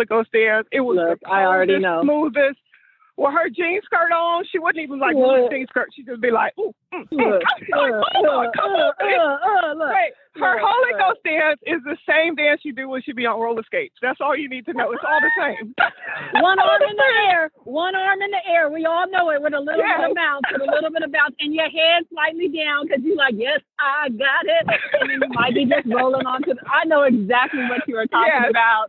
[0.00, 2.00] Holy Ghost dance, it was Look, the I already know.
[2.02, 2.58] smoothest.
[3.16, 5.50] With her jean skirt on, she wouldn't even like Look.
[5.52, 5.90] jean skirt.
[5.94, 7.18] She'd just be like, ooh, mm, mm.
[7.20, 9.76] Look, like, on, come on.
[9.76, 9.92] look.
[9.92, 10.92] Wait, her Holy.
[10.96, 13.96] Ghost dance is the same dance you do when she be on roller skates.
[14.00, 14.92] That's all you need to know.
[14.92, 15.74] It's all the same.
[16.40, 18.70] One arm in the air, one arm in the air.
[18.70, 21.12] We all know it with a little bit of bounce, with a little bit of
[21.12, 24.64] bounce, and your head slightly down because you're like, yes, I got it.
[25.00, 26.54] And then you might be just rolling onto.
[26.54, 28.48] The, I know exactly what you are talking Yes.
[28.48, 28.88] about.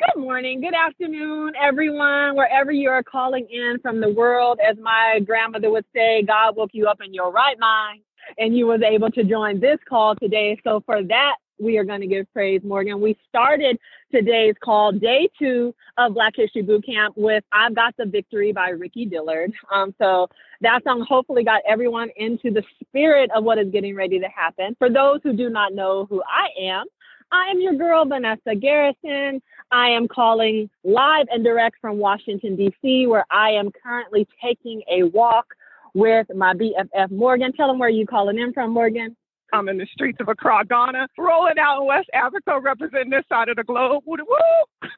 [0.00, 4.58] Good morning, good afternoon, everyone, wherever you are calling in from the world.
[4.58, 8.00] As my grandmother would say, God woke you up in your right mind,
[8.36, 10.60] and you was able to join this call today.
[10.64, 13.00] So for that, we are going to give praise, Morgan.
[13.00, 13.78] We started
[14.10, 18.70] today's call, day two of Black History Boot Camp, with "I've Got the Victory" by
[18.70, 19.52] Ricky Dillard.
[19.72, 20.28] Um, so
[20.60, 24.74] that song hopefully got everyone into the spirit of what is getting ready to happen.
[24.80, 26.86] For those who do not know who I am,
[27.34, 29.42] I am your girl, Vanessa Garrison.
[29.72, 35.02] I am calling live and direct from Washington, D.C., where I am currently taking a
[35.02, 35.46] walk
[35.94, 37.52] with my BFF, Morgan.
[37.52, 39.16] Tell them where you calling in from, Morgan.
[39.52, 43.48] I'm in the streets of Accra, Ghana, rolling out in West Africa, representing this side
[43.48, 44.04] of the globe.
[44.06, 44.88] Woo woo!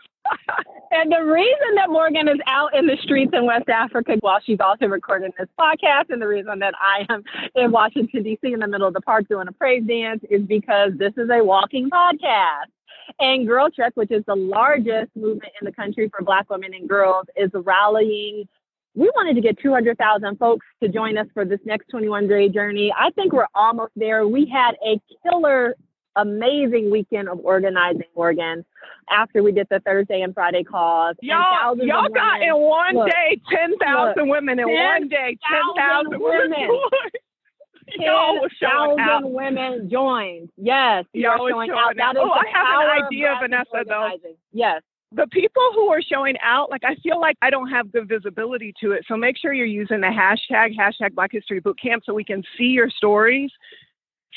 [0.93, 4.61] And the reason that Morgan is out in the streets in West Africa while she's
[4.61, 7.23] also recording this podcast, and the reason that I am
[7.55, 10.93] in Washington, D.C., in the middle of the park doing a praise dance, is because
[10.97, 12.71] this is a walking podcast.
[13.19, 16.89] And Girl Trek, which is the largest movement in the country for Black women and
[16.89, 18.49] girls, is rallying.
[18.95, 22.93] We wanted to get 200,000 folks to join us for this next 21 day journey.
[22.97, 24.27] I think we're almost there.
[24.27, 25.75] We had a killer,
[26.17, 28.65] amazing weekend of organizing, Morgan
[29.11, 31.17] after we did the Thursday and Friday calls.
[31.23, 35.37] Y'all, y'all got women- in one Look, day 10,000 women in one day.
[35.49, 36.51] 10,000 10,000 women.
[36.69, 36.81] women.
[37.99, 40.51] Y'all was showing 10,000 women joined.
[40.57, 41.95] Yes, Y'all was showing out.
[41.97, 42.17] That out.
[42.17, 44.11] is Oh, the I have an of idea, Vanessa, though.
[44.53, 44.83] Yes.
[45.13, 48.75] the people who are showing out, like I feel like I don't have good visibility
[48.81, 49.05] to it.
[49.07, 52.43] So make sure you're using the hashtag, hashtag Black History Boot Camp so we can
[52.59, 53.51] see your stories,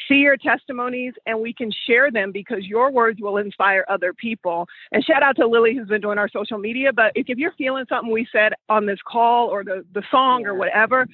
[0.10, 4.68] see your testimonies, and we can share them because your words will inspire other people.
[4.92, 6.92] And shout out to Lily who's been doing our social media.
[6.92, 10.46] But if, if you're feeling something we said on this call or the, the song
[10.46, 11.08] or whatever,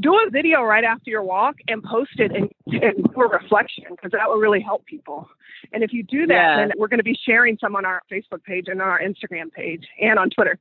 [0.00, 2.48] do a video right after your walk and post it and,
[2.82, 5.28] and do a reflection because that will really help people.
[5.72, 6.56] And if you do that, Yeah.
[6.56, 9.52] then we're going to be sharing some on our Facebook page and on our Instagram
[9.52, 10.58] page and on Twitter.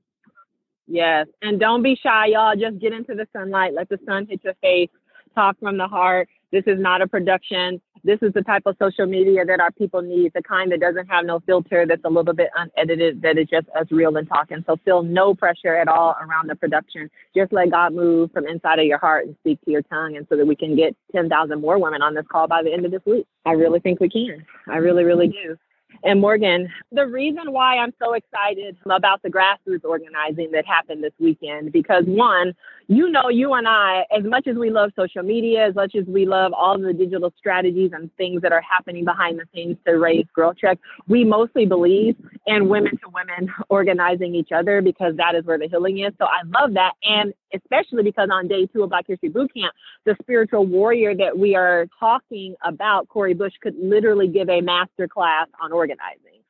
[0.88, 1.28] Yes.
[1.42, 2.56] And don't be shy, y'all.
[2.56, 3.74] Just get into the sunlight.
[3.74, 4.90] Let the sun hit your face.
[5.36, 6.30] Talk from the heart.
[6.52, 7.82] This is not a production.
[8.04, 11.08] This is the type of social media that our people need, the kind that doesn't
[11.08, 14.64] have no filter, that's a little bit unedited, that is just us real and talking.
[14.66, 17.10] So feel no pressure at all around the production.
[17.36, 20.26] Just let God move from inside of your heart and speak to your tongue, and
[20.30, 22.92] so that we can get 10,000 more women on this call by the end of
[22.92, 23.26] this week.
[23.46, 24.46] I really think we can.
[24.70, 25.58] I really, really do.
[26.04, 31.14] And Morgan, the reason why I'm so excited about the grassroots organizing that happened this
[31.20, 32.54] weekend, because one,
[32.88, 36.06] you know, you and I, as much as we love social media, as much as
[36.06, 39.98] we love all the digital strategies and things that are happening behind the scenes to
[39.98, 45.36] raise Girl Trek, we mostly believe in women to women organizing each other because that
[45.36, 46.14] is where the healing is.
[46.18, 46.94] So I love that.
[47.04, 49.74] And especially because on day two of Black History Boot Camp,
[50.06, 55.08] the spiritual warrior that we are talking about, Cori Bush, could literally give a master
[55.08, 56.42] class on organizing.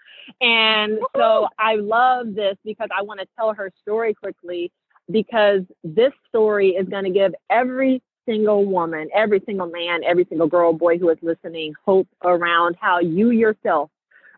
[0.41, 4.71] And so I love this because I want to tell her story quickly
[5.09, 10.47] because this story is going to give every single woman, every single man, every single
[10.47, 13.89] girl, boy who is listening hope around how you yourself,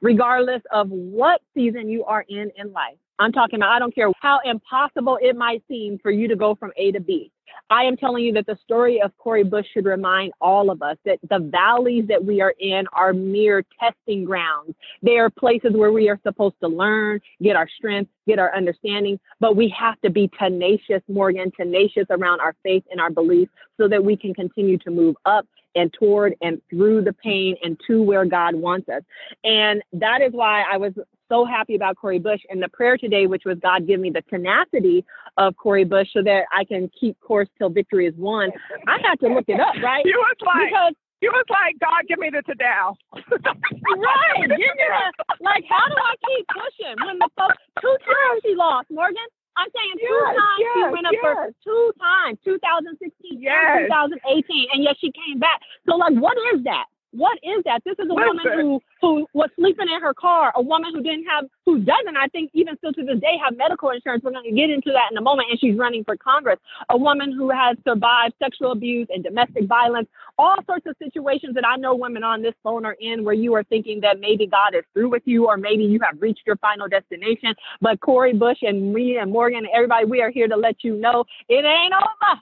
[0.01, 4.09] regardless of what season you are in in life, I'm talking about, I don't care
[4.21, 7.31] how impossible it might seem for you to go from A to B.
[7.69, 10.98] I am telling you that the story of Cori Bush should remind all of us
[11.06, 14.74] that the valleys that we are in are mere testing grounds.
[15.04, 19.19] They are places where we are supposed to learn, get our strength, get our understanding,
[19.40, 23.88] but we have to be tenacious, Morgan, tenacious around our faith and our belief so
[23.88, 28.01] that we can continue to move up and toward and through the pain and to
[28.01, 29.04] where God wants us.
[29.44, 30.94] And that is why I was
[31.29, 34.21] so happy about Cori Bush and the prayer today, which was God give me the
[34.23, 35.05] tenacity
[35.37, 38.51] of Cori Bush so that I can keep course till victory is won.
[38.87, 40.03] I had to look it up, right?
[40.05, 42.95] You was like, Because He was like, God, give me the Tadal.
[43.13, 44.39] right.
[44.39, 48.55] Give me the, like, how do I keep pushing when the folks, two times she
[48.55, 49.23] lost, Morgan?
[49.57, 53.91] I'm saying two Yes, times she went up for two times, 2016 Yes.
[53.91, 55.59] and 2018, and yet she came back.
[55.85, 56.85] So, like, what is that?
[57.11, 57.81] What is that?
[57.85, 61.25] This is a woman who who was sleeping in her car, a woman who didn't
[61.25, 64.23] have, who doesn't, I think, even still to this day, have medical insurance.
[64.23, 66.59] We're going to get into that in a moment, and she's running for Congress.
[66.89, 70.07] A woman who has survived sexual abuse and domestic violence,
[70.38, 73.55] all sorts of situations that I know women on this phone are in, where you
[73.55, 76.57] are thinking that maybe God is through with you, or maybe you have reached your
[76.57, 77.55] final destination.
[77.81, 80.95] But Cori Bush and me and Morgan and everybody, we are here to let you
[80.95, 82.41] know it ain't over.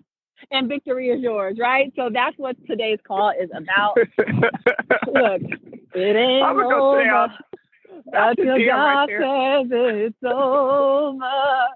[0.51, 1.91] And victory is yours, right?
[1.95, 3.97] So that's what today's call is about.
[5.07, 5.41] Look,
[5.93, 7.33] it ain't I'm gonna go sit over.
[8.11, 9.21] That's the until jam right God there.
[9.21, 9.67] says
[10.11, 11.23] it's over.
[11.23, 11.67] Uh,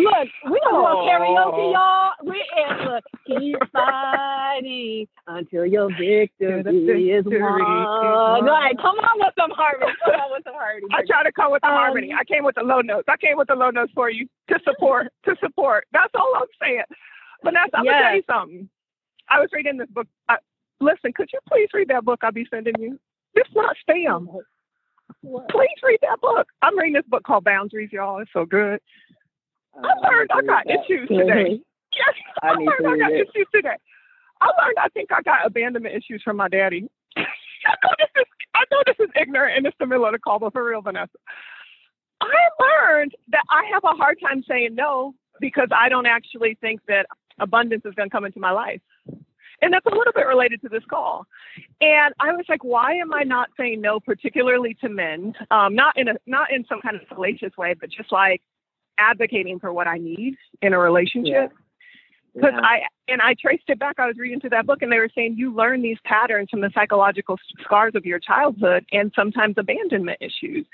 [0.00, 1.72] Look, we don't want karaoke, Oh.
[1.72, 2.12] y'all.
[2.28, 7.40] We and look, keep fighting until your victory victory is won.
[7.40, 8.46] won.
[8.46, 9.92] Like, come on with some harmony.
[10.04, 10.86] Come on with some harmony.
[10.92, 12.12] I try to come with the Um, harmony.
[12.12, 13.06] I came with the low notes.
[13.08, 15.86] I came with the low notes for you to support, to support.
[15.92, 16.82] That's all I'm saying.
[17.44, 18.68] Vanessa, I'm gonna tell you something.
[19.28, 20.06] I was reading this book.
[20.28, 20.36] I,
[20.80, 22.98] listen, could you please read that book I'll be sending you?
[23.34, 24.26] It's not spam.
[25.22, 25.48] What?
[25.50, 26.46] Please read that book.
[26.62, 28.18] I'm reading this book called Boundaries, y'all.
[28.18, 28.80] It's so good.
[29.76, 31.60] I oh, learned I got issues today.
[31.96, 33.26] Yes, I I, need learned to I got it.
[33.26, 33.76] issues today.
[34.42, 36.90] I learned I think I got abandonment issues from my daddy.
[37.16, 40.18] I know this is I know this is ignorant and it's the middle of the
[40.18, 41.16] call, but for real, Vanessa.
[42.20, 42.26] I
[42.60, 47.06] learned that I have a hard time saying no because I don't actually think that
[47.38, 48.80] abundance is going to come into my life.
[49.62, 51.26] And that's a little bit related to this call.
[51.80, 55.32] And I was like, why am I not saying no, particularly to men?
[55.50, 58.42] Um, not in a not in some kind of salacious way, but just like
[58.98, 61.52] advocating for what I need in a relationship
[62.36, 63.96] because I and I traced it back.
[63.98, 66.60] I was reading through that book, and they were saying you learn these patterns from
[66.60, 70.66] the psychological scars of your childhood and sometimes abandonment issues.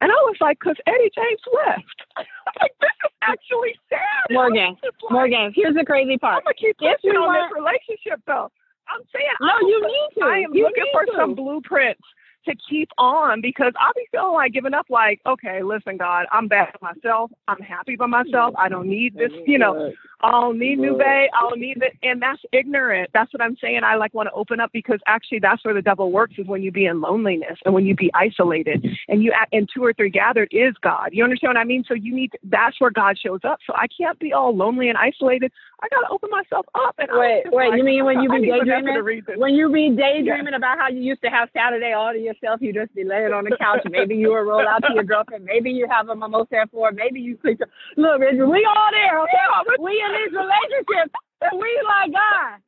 [0.00, 2.28] And I was like, because Eddie James left.
[2.48, 4.30] I'm like, this is actually sad.
[4.30, 6.36] Morgan, I'm just like, Morgan, here's the crazy part.
[6.38, 8.50] I'm gonna keep If pushing on weren't- this relationship, though.
[8.88, 10.24] I'm saying, No, I'm- you need to.
[10.24, 11.12] I am You looking for to.
[11.14, 12.00] some blueprints
[12.46, 14.86] to keep on because I'll be feeling like giving up.
[14.88, 17.30] Like, okay, listen, God, I'm bad by myself.
[17.48, 18.54] I'm happy by myself.
[18.56, 19.92] I don't need this, you know.
[20.20, 21.28] I don't need new bay.
[21.32, 21.96] I don't need it.
[22.02, 23.10] And that's ignorant.
[23.14, 23.80] That's what I'm saying.
[23.84, 26.62] I like want to open up because actually that's where the devil works is when
[26.62, 29.92] you be in loneliness and when you be isolated and you act and two or
[29.92, 31.10] three gathered is God.
[31.12, 31.84] You understand what I mean?
[31.86, 33.58] So you need that's where God shows up.
[33.66, 35.52] So I can't be all lonely and isolated.
[35.80, 38.98] I gotta open myself up and Wait, wait, like, you mean when you be daydreaming?
[38.98, 39.38] to.
[39.38, 42.72] When you be daydreaming about how you used to have Saturday all to yourself, you
[42.72, 43.86] just be laying on the couch.
[43.88, 45.44] Maybe you will roll out to your girlfriend.
[45.44, 46.90] Maybe you have a mimosa at four.
[46.90, 47.60] Maybe you sleep.
[47.96, 49.78] Look, Reggie, we all there, okay?
[49.78, 52.58] We in these relationships, and we like God.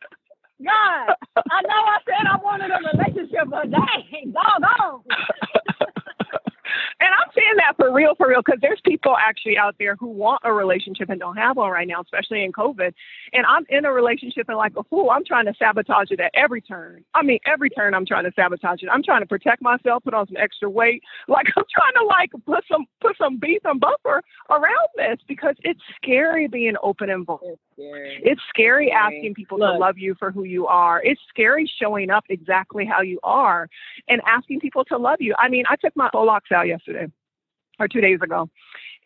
[0.62, 1.16] God,
[1.50, 5.02] I know I said I wanted a relationship, but dang, doggone.
[7.00, 10.08] And I'm saying that for real, for real, because there's people actually out there who
[10.08, 12.92] want a relationship and don't have one right now, especially in COVID.
[13.32, 16.30] And I'm in a relationship and like a fool, I'm trying to sabotage it at
[16.34, 17.04] every turn.
[17.14, 18.88] I mean, every turn I'm trying to sabotage it.
[18.92, 21.02] I'm trying to protect myself, put on some extra weight.
[21.28, 25.54] Like I'm trying to like put some put some beef and buffer around this because
[25.62, 27.58] it's scary being open and vulnerable.
[27.76, 28.20] It's scary.
[28.24, 28.92] It's scary Scary.
[28.92, 31.00] asking people to love you for who you are.
[31.04, 33.68] It's scary showing up exactly how you are
[34.08, 35.34] and asking people to love you.
[35.38, 37.06] I mean, I took my Polox out yesterday
[37.78, 38.48] or two days ago,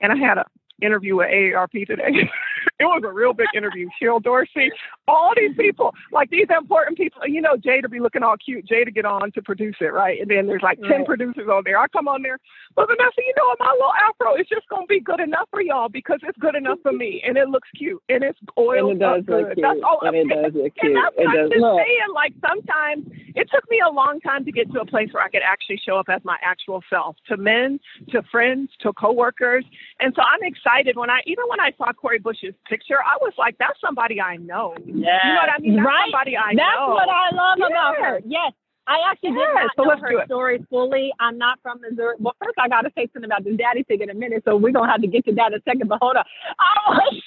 [0.01, 0.45] and I had an
[0.83, 2.31] interview with AARP today.
[2.81, 3.89] it was a real big interview.
[4.01, 4.71] Cheryl Dorsey,
[5.07, 7.27] all these people, like these important people.
[7.27, 9.93] You know, Jay to be looking all cute, Jay to get on to produce it,
[9.93, 10.21] right?
[10.21, 11.07] And then there's like ten Right.
[11.07, 11.79] producers on there.
[11.79, 12.39] I come on there,
[12.75, 13.61] but Vanessa, you know, what?
[13.61, 16.79] my little afro is just gonna be good enough for y'all because it's good enough
[16.83, 19.55] for me, and it looks cute, and it's oiled And it does look good.
[19.55, 19.63] cute.
[19.63, 20.95] That's all And it does look and cute.
[20.95, 21.79] that's It what I'm does just look.
[21.81, 22.09] saying.
[22.13, 25.29] Like sometimes it took me a long time to get to a place where I
[25.29, 27.79] could actually show up as my actual self to men,
[28.11, 29.65] to friends, to coworkers.
[30.01, 33.33] And so I'm excited when I even when I saw Cori Bush's picture, I was
[33.39, 34.75] like, that's somebody I know.
[34.85, 34.95] Yeah.
[35.25, 35.77] You know what I mean?
[35.77, 36.09] That's right?
[36.11, 36.95] somebody I That's know.
[36.95, 38.21] what I love about her.
[38.27, 38.53] Yes.
[38.87, 40.27] I actually did Yes, not so know let's do her it.
[40.27, 41.13] story fully.
[41.19, 42.17] I'm not from Missouri.
[42.19, 44.57] Well, first I got to say something about this daddy thing in a minute, so
[44.57, 45.89] we're gonna have to get to that in a second.
[45.89, 46.25] But hold on,
[46.59, 47.23] I was,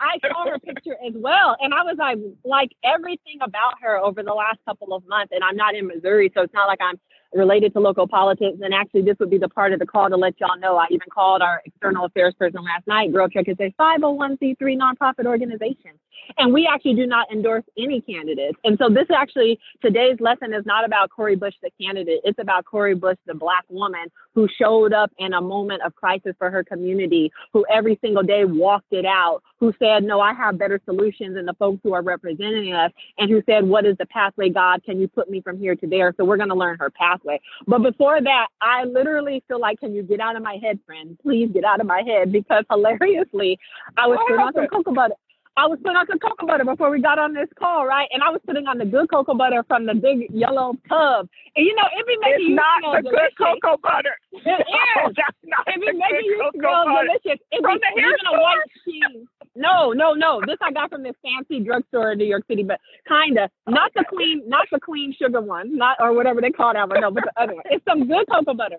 [0.00, 4.22] I saw her picture as well, and I was like, like everything about her over
[4.22, 5.32] the last couple of months.
[5.34, 6.98] And I'm not in Missouri, so it's not like I'm
[7.32, 8.58] related to local politics.
[8.62, 10.76] And actually, this would be the part of the call to let y'all know.
[10.76, 13.12] I even called our external affairs person last night.
[13.12, 15.92] Girl Trek is a 501c3 nonprofit organization.
[16.38, 18.58] And we actually do not endorse any candidates.
[18.64, 22.20] And so this actually, today's lesson is not about Cori Bush, the candidate.
[22.24, 26.34] It's about Cori Bush, the black woman who showed up in a moment of crisis
[26.38, 30.58] for her community, who every single day walked it out, who said, no, I have
[30.58, 34.06] better solutions than the folks who are representing us, and who said, what is the
[34.06, 34.84] pathway, God?
[34.84, 36.12] Can you put me from here to there?
[36.16, 37.40] So we're going to learn her pathway.
[37.66, 41.18] But before that, I literally feel like, can you get out of my head, friend?
[41.22, 43.58] Please get out of my head because hilariously,
[43.96, 45.14] I was putting on some cocoa butter.
[45.56, 48.08] I was putting on some cocoa butter before we got on this call, right?
[48.12, 51.28] And I was putting on the good cocoa butter from the big yellow tub.
[51.56, 53.32] And you know, it be making it's you not smell the delicious.
[53.40, 54.14] good cocoa butter.
[54.32, 54.44] It
[55.00, 55.16] No, is.
[55.16, 57.08] that's not It be making you smell butter.
[57.08, 57.40] delicious.
[57.50, 59.28] It From be the hair leaving a white sheen.
[59.56, 60.42] No, no, no.
[60.46, 64.04] This I got from this fancy drugstore in New York City, but kinda not the
[64.04, 67.00] clean, not the clean sugar one, not or whatever they call that one.
[67.00, 67.64] No, but the other one.
[67.70, 68.76] It's some good cocoa butter.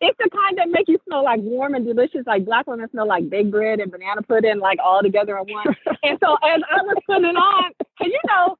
[0.00, 3.08] It's the kind that make you smell like warm and delicious, like black women smell
[3.08, 5.66] like baked bread and banana pudding, like all together in one.
[6.02, 8.56] and so as I was putting it on, and you know,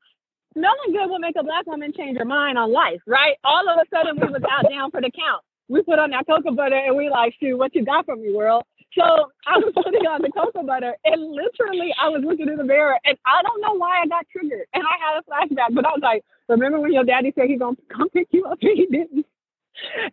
[0.54, 3.37] smelling good will make a black woman change her mind on life, right?
[3.45, 5.42] All of a sudden we was out down for the count.
[5.68, 8.33] We put on that cocoa butter and we like, shoot, what you got for me,
[8.33, 8.64] world?
[8.97, 9.04] So
[9.47, 12.99] I was putting on the cocoa butter and literally I was looking in the mirror
[13.04, 14.66] and I don't know why I got triggered.
[14.73, 17.61] And I had a flashback, but I was like, remember when your daddy said he's
[17.61, 19.26] gonna come pick you up and he didn't?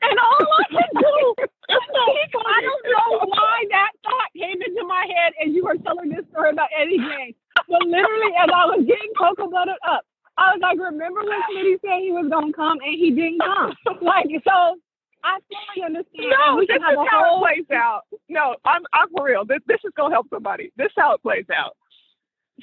[0.02, 1.36] And all I can do,
[1.70, 6.26] I don't know why that thought came into my head and you were telling this
[6.32, 7.36] story about Eddie James.
[7.68, 10.06] But literally, as I was getting cocoa buttered up,
[10.38, 13.40] I was like, remember when Smitty said he was going to come and he didn't
[13.40, 13.74] come?
[14.02, 14.78] Like, so
[15.24, 16.30] I fully understand.
[16.30, 18.02] No, we this is how whole it plays out.
[18.30, 19.44] No, I'm I'm for real.
[19.44, 20.72] This this is gonna help somebody.
[20.78, 21.76] This is how it plays out.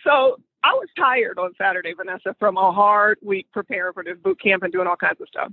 [0.04, 4.40] So I was tired on Saturday, Vanessa, from a hard week preparing for this boot
[4.40, 5.50] camp and doing all kinds of stuff.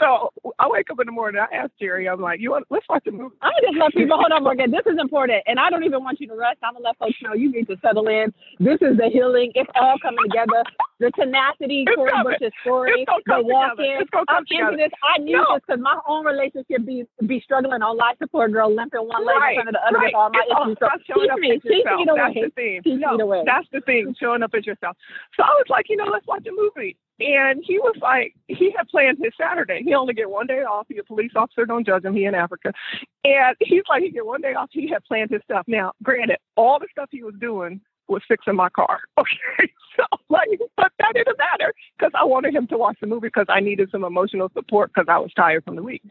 [0.00, 1.40] So I wake up in the morning.
[1.40, 2.66] I ask Jerry, I'm like, "You want?
[2.70, 4.70] Let's watch a movie." I just let people hold on, Morgan.
[4.70, 6.56] This is important, and I don't even want you to rush.
[6.62, 8.32] I'm gonna let folks know you need to settle in.
[8.58, 9.52] This is the healing.
[9.54, 10.62] It's all coming together.
[11.00, 12.36] The tenacity, It's Cori coming.
[12.40, 13.94] Bush's story, the walk together.
[13.94, 14.00] in.
[14.02, 14.76] It's gonna come I'm into together.
[14.76, 14.92] this.
[15.02, 15.54] I knew No.
[15.54, 19.36] this because my own relationship be be struggling on life support, girl, limping one leg
[19.36, 20.06] right, in front of the other right.
[20.06, 20.90] with all my It's all.
[21.06, 22.82] So teach up me, teach me the That's the thing.
[22.82, 23.42] Teach no, me the way.
[23.46, 24.14] that's the thing.
[24.18, 24.96] Showing up as yourself.
[25.36, 26.96] So I was like, you know, let's watch a movie.
[27.20, 29.82] And he was like, he had planned his Saturday.
[29.84, 30.86] He only get one day off.
[30.88, 31.66] He a police officer.
[31.66, 32.14] Don't judge him.
[32.14, 32.72] He in Africa.
[33.24, 34.70] And he's like, he get one day off.
[34.72, 35.64] He had planned his stuff.
[35.66, 39.00] Now, granted, all the stuff he was doing was fixing my car.
[39.18, 39.72] Okay.
[39.96, 40.46] So like,
[40.76, 43.88] but that didn't matter because I wanted him to watch the movie because I needed
[43.90, 46.02] some emotional support because I was tired from the week.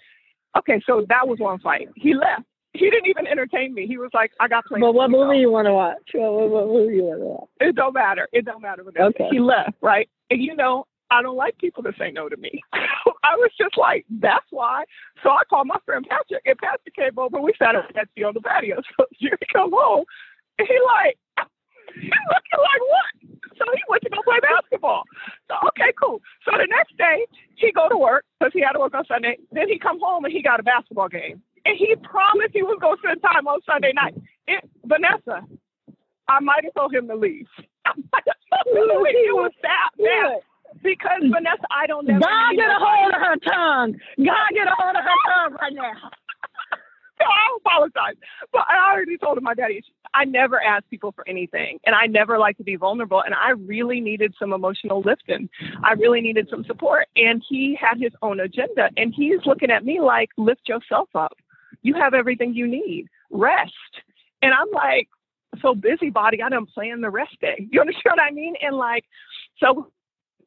[0.58, 0.82] Okay.
[0.86, 1.88] So that was one fight.
[1.96, 2.44] He left.
[2.74, 3.88] He didn't even entertain me.
[3.88, 4.82] He was like, I got plans.
[4.82, 5.96] But what movie you want to watch?
[6.14, 7.50] What, what, what movie you want to watch?
[7.62, 8.28] It don't matter.
[8.34, 8.84] It don't matter.
[9.00, 9.30] Okay.
[9.32, 10.10] He left, right?
[10.30, 12.62] And you know, I don't like people to say no to me.
[12.74, 14.84] I was just like, that's why.
[15.24, 17.40] So I called my friend Patrick, and Patrick came over.
[17.40, 18.82] We sat at Etsy on the patio.
[18.98, 20.06] So Jerry come home,
[20.60, 21.18] and he like,
[21.96, 23.12] he looking like what?
[23.58, 25.04] So he went to go play basketball.
[25.48, 26.22] So okay, cool.
[26.46, 29.38] So the next day he go to work because he had to work on Sunday.
[29.52, 32.78] Then he come home and he got a basketball game, and he promised he was
[32.82, 34.16] gonna spend time on Sunday night.
[34.48, 35.42] It, Vanessa,
[36.28, 37.48] I might have told him to leave.
[38.68, 39.16] To leave.
[39.16, 40.42] It was that bad.
[40.84, 43.96] Because Vanessa, I don't never God get a hold of her tongue.
[44.18, 45.94] God get a hold of her tongue right now.
[47.18, 48.16] So I apologize.
[48.52, 49.84] But I already told him my daddy,
[50.14, 51.80] I never ask people for anything.
[51.86, 53.22] And I never like to be vulnerable.
[53.22, 55.50] And I really needed some emotional lifting.
[55.84, 57.08] I really needed some support.
[57.16, 58.90] And he had his own agenda.
[58.98, 61.34] And he's looking at me like, lift yourself up.
[61.82, 63.08] You have everything you need.
[63.32, 63.72] Rest.
[64.42, 65.08] And I'm like,
[65.62, 67.68] so busybody, I done plan the rest day.
[67.72, 68.56] You understand what I mean?
[68.62, 69.06] And like,
[69.60, 69.92] so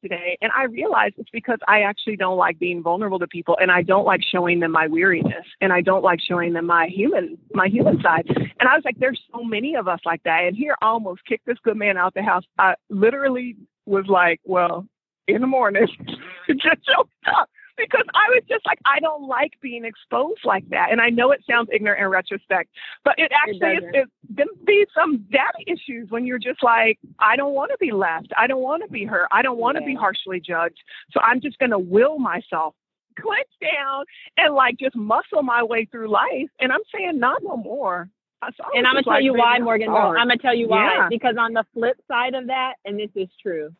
[0.02, 3.70] today and I realized it's because I actually don't like being vulnerable to people and
[3.70, 7.38] I don't like showing them my weariness and I don't like showing them my human
[7.52, 8.26] my human side.
[8.28, 10.44] And I was like, there's so many of us like that.
[10.44, 12.44] And here I almost kicked this good man out the house.
[12.58, 14.86] I literally was like, well,
[15.28, 15.86] in the morning,
[16.48, 17.48] just choked up.
[17.80, 20.88] Because I was just like, I don't like being exposed like that.
[20.90, 22.70] And I know it sounds ignorant in retrospect,
[23.04, 23.94] but it actually is, doesn't.
[23.94, 27.92] it, there be some daddy issues when you're just like, I don't want to be
[27.92, 28.32] left.
[28.36, 29.28] I don't want to be hurt.
[29.32, 30.78] I don't want to be harshly judged.
[31.12, 32.74] So I'm just going to will myself
[33.20, 34.04] clench down
[34.36, 36.48] and like just muscle my way through life.
[36.60, 38.08] And I'm saying, not no more.
[38.42, 39.90] I And I'm gonna tell like, you why, Morgan.
[39.90, 40.94] I'm gonna tell you why.
[40.94, 41.08] Yeah.
[41.10, 43.70] Because on the flip side of that, and this is true,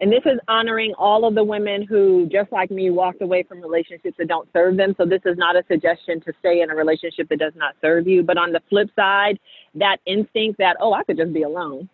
[0.00, 3.62] and this is honoring all of the women who, just like me, walked away from
[3.62, 4.94] relationships that don't serve them.
[4.98, 8.06] So this is not a suggestion to stay in a relationship that does not serve
[8.06, 8.22] you.
[8.22, 9.38] But on the flip side,
[9.74, 11.88] that instinct that oh, I could just be alone.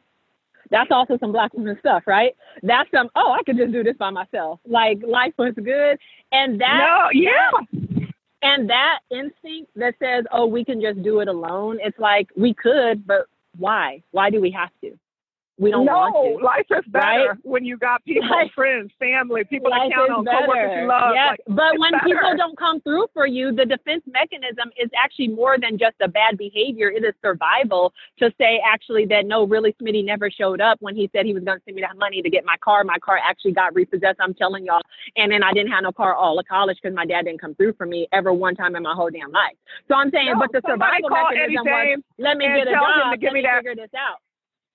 [0.70, 2.34] That's also some black women stuff, right?
[2.62, 4.58] That's some, oh, I could just do this by myself.
[4.66, 5.98] Like life was good.
[6.32, 7.50] And that, no, yeah.
[8.42, 11.78] and that instinct that says, oh, we can just do it alone.
[11.82, 13.26] It's like we could, but
[13.58, 14.02] why?
[14.12, 14.98] Why do we have to?
[15.62, 16.44] We don't no, want to.
[16.44, 17.38] life is better right?
[17.44, 20.42] when you got people, life, friends, family, people to count on, better.
[20.42, 21.14] coworkers you love.
[21.14, 21.38] Yes.
[21.38, 22.04] Like, but when better.
[22.04, 26.08] people don't come through for you, the defense mechanism is actually more than just a
[26.08, 26.90] bad behavior.
[26.90, 31.08] It is survival to say actually that no, really Smitty never showed up when he
[31.14, 32.82] said he was going to send me that money to get my car.
[32.82, 34.18] My car actually got repossessed.
[34.18, 34.82] I'm telling y'all.
[35.14, 37.54] And then I didn't have no car all of college because my dad didn't come
[37.54, 39.54] through for me ever one time in my whole damn life.
[39.86, 43.16] So I'm saying, no, but the survival mechanism was, let me get a job, to
[43.16, 43.62] give me, that.
[43.62, 44.18] figure this out.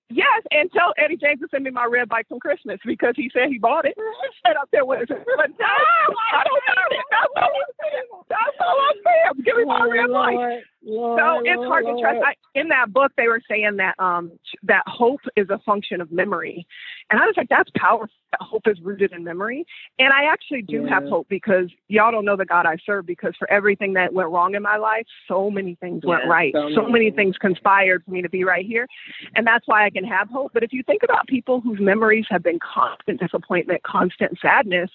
[0.10, 3.30] Yes, and tell Eddie James to send me my red bike from Christmas because he
[3.34, 3.98] said he bought it.
[4.46, 5.10] Said up there with it.
[5.10, 6.88] But no, I don't know.
[7.12, 8.08] That's all I'm saying.
[8.30, 9.44] That's all I'm saying.
[9.44, 10.64] Give me my oh, red bike.
[10.88, 11.98] Lord, so it's hard Lord.
[11.98, 12.20] to trust.
[12.26, 14.32] I, in that book, they were saying that um
[14.64, 16.66] that hope is a function of memory,
[17.10, 18.14] and I was like, that's powerful.
[18.32, 19.66] That hope is rooted in memory,
[20.00, 20.90] and I actually do yeah.
[20.90, 23.06] have hope because y'all don't know the God I serve.
[23.06, 26.54] Because for everything that went wrong in my life, so many things yeah, went right.
[26.54, 28.88] So, so many things conspired for me to be right here,
[29.36, 30.52] and that's why I can have hope.
[30.54, 34.90] But if you think about people whose memories have been constant disappointment, constant sadness,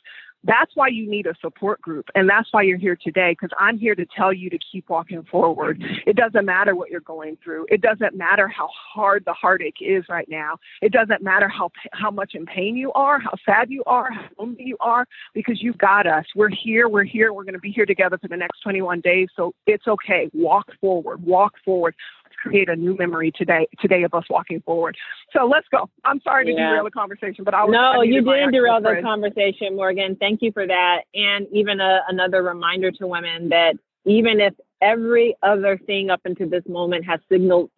[0.45, 2.07] that's why you need a support group.
[2.15, 5.23] And that's why you're here today, because I'm here to tell you to keep walking
[5.31, 5.83] forward.
[6.07, 7.67] It doesn't matter what you're going through.
[7.71, 10.57] It doesn't matter how hard the heartache is right now.
[10.81, 14.29] It doesn't matter how, how much in pain you are, how sad you are, how
[14.39, 16.25] lonely you are, because you've got us.
[16.35, 16.89] We're here.
[16.89, 17.33] We're here.
[17.33, 19.29] We're going to be here together for the next 21 days.
[19.37, 20.29] So it's okay.
[20.33, 21.25] Walk forward.
[21.25, 21.95] Walk forward
[22.43, 24.97] create a new memory today today of us walking forward.
[25.33, 25.89] So let's go.
[26.05, 26.71] I'm sorry to yeah.
[26.71, 30.17] derail the conversation, but I was no, I you didn't derail the conversation, Morgan.
[30.17, 33.75] Thank you for that, and even a, another reminder to women that
[34.05, 37.71] even if every other thing up until this moment has signaled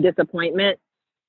[0.00, 0.78] disappointment,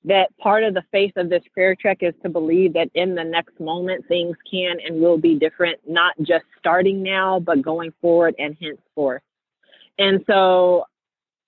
[0.04, 3.24] that part of the faith of this prayer trek is to believe that in the
[3.24, 8.34] next moment things can and will be different, not just starting now, but going forward
[8.38, 9.22] and henceforth.
[9.98, 10.84] And so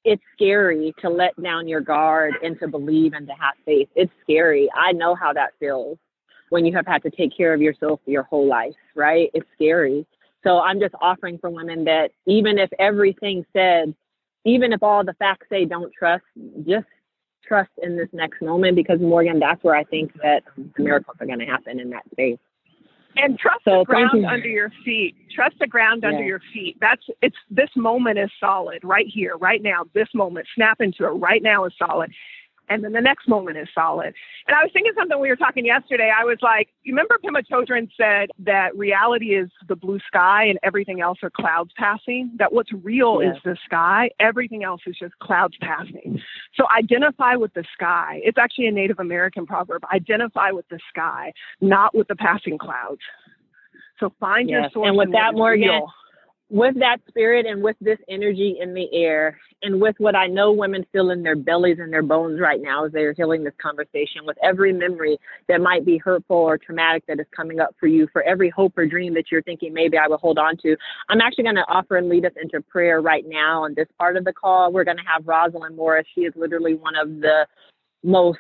[0.09, 3.89] it's scary to let down your guard and to believe and to have faith.
[3.95, 4.71] It's scary.
[4.75, 5.99] I know how that feels
[6.49, 9.31] when you have had to take care of yourself your whole life, right?
[9.35, 10.07] It's scary.
[10.45, 13.95] So I'm just offering for women that even if everything said,
[14.47, 16.25] even if all the facts say don't trust,
[16.67, 16.87] just
[17.47, 20.43] trust in this next moment because Morgan, that's where I think that
[20.79, 22.39] miracles are going to happen in that space
[23.23, 25.15] and trust so the ground under your feet.
[25.35, 26.11] Trust the ground yeah.
[26.11, 26.77] under your feet.
[26.81, 29.85] That's it's this moment is solid right here right now.
[29.95, 32.13] This moment snap into it right now is solid
[32.69, 34.15] and then the next moment is solid.
[34.47, 36.13] And I was thinking something we were talking yesterday.
[36.17, 40.59] I was like, you remember Pema Chodron said that reality is the blue sky and
[40.63, 42.31] everything else are clouds passing?
[42.39, 46.21] That what's real is the sky, everything else is just clouds passing.
[46.55, 48.21] So identify with the sky.
[48.25, 49.85] It's actually a Native American proverb.
[49.93, 53.01] Identify with the sky, not with the passing clouds.
[54.01, 54.61] So find yes.
[54.61, 54.89] your source.
[54.89, 55.91] And with that, Morgan, real
[56.51, 60.53] with that spirit and with this energy in the air and with what I know
[60.53, 64.25] women feel in their bellies and their bones right now as they're healing this conversation,
[64.25, 68.09] with every memory that might be hurtful or traumatic that is coming up for you,
[68.13, 70.77] for every hope or dream that you're thinking maybe I will hold on to,
[71.09, 74.17] I'm actually going to offer and lead us into prayer right now on this part
[74.17, 74.73] of the call.
[74.73, 76.07] We're going to have Rosalind Morris.
[76.15, 77.47] She is literally one of the
[78.05, 78.39] most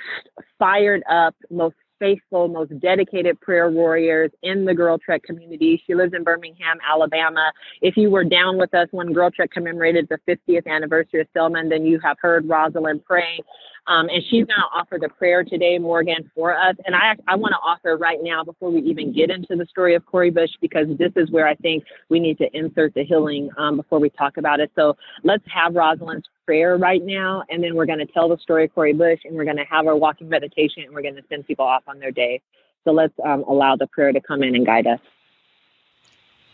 [0.58, 5.82] fired up, most faithful, most dedicated prayer warriors in the Girl Trek community.
[5.87, 7.52] She lives in Birmingham, Alabama.
[7.82, 11.68] If you were down with us when Girl Trek commemorated the 50th anniversary of Selma,
[11.68, 13.40] then you have heard Rosalind pray.
[13.87, 16.76] Um, and she's going to offer the prayer today, Morgan, for us.
[16.84, 19.94] And I, I want to offer right now, before we even get into the story
[19.94, 23.48] of Cori Bush, because this is where I think we need to insert the healing
[23.56, 24.70] um, before we talk about it.
[24.76, 28.64] So let's have Rosalind's prayer right now, and then we're going to tell the story
[28.64, 31.22] of Cori Bush, and we're going to have our walking meditation, and we're going to
[31.28, 32.40] send people off on their day.
[32.84, 34.98] So let's um, allow the prayer to come in and guide us.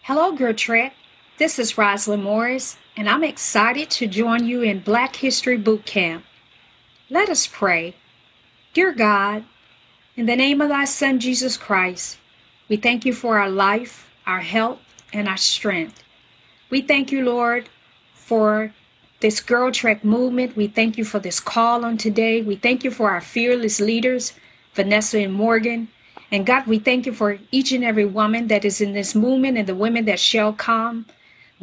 [0.02, 0.94] Hello, Girl Trek.
[1.38, 6.24] This is Rosalind Morris, and I'm excited to join you in Black History Boot Camp.
[7.09, 7.94] Let us pray.
[8.72, 9.44] Dear God,
[10.16, 12.18] in the name of thy Son, Jesus Christ,
[12.68, 14.80] we thank you for our life, our health,
[15.12, 16.02] and our strength.
[16.68, 17.68] We thank you, Lord,
[18.12, 18.74] for
[19.24, 20.54] this Girl Trek movement.
[20.54, 22.42] We thank you for this call on today.
[22.42, 24.34] We thank you for our fearless leaders,
[24.74, 25.88] Vanessa and Morgan.
[26.30, 29.56] And God, we thank you for each and every woman that is in this movement
[29.56, 31.06] and the women that shall come.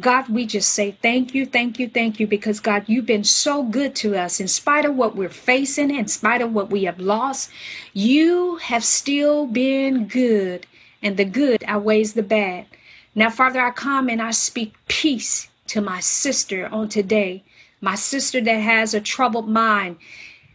[0.00, 3.62] God, we just say thank you, thank you, thank you, because God, you've been so
[3.62, 6.98] good to us in spite of what we're facing, in spite of what we have
[6.98, 7.48] lost.
[7.92, 10.66] You have still been good,
[11.00, 12.66] and the good outweighs the bad.
[13.14, 17.44] Now, Father, I come and I speak peace to my sister on today,
[17.82, 19.98] my sister that has a troubled mind.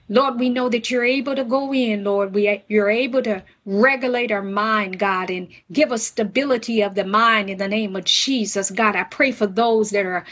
[0.10, 2.34] Lord, we know that you're able to go in, Lord.
[2.34, 7.50] We, you're able to regulate our mind, God, and give us stability of the mind
[7.50, 8.72] in the name of Jesus.
[8.72, 10.26] God, I pray for those that are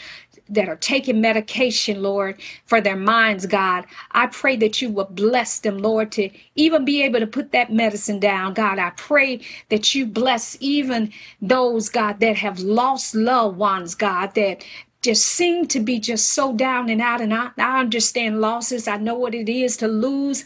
[0.48, 3.84] that are taking medication, Lord, for their minds, God.
[4.12, 7.72] I pray that you will bless them, Lord, to even be able to put that
[7.72, 8.78] medicine down, God.
[8.78, 14.64] I pray that you bless even those, God, that have lost loved ones, God, that
[15.06, 17.20] just seem to be just so down and out.
[17.20, 18.88] And I, I understand losses.
[18.88, 20.44] I know what it is to lose.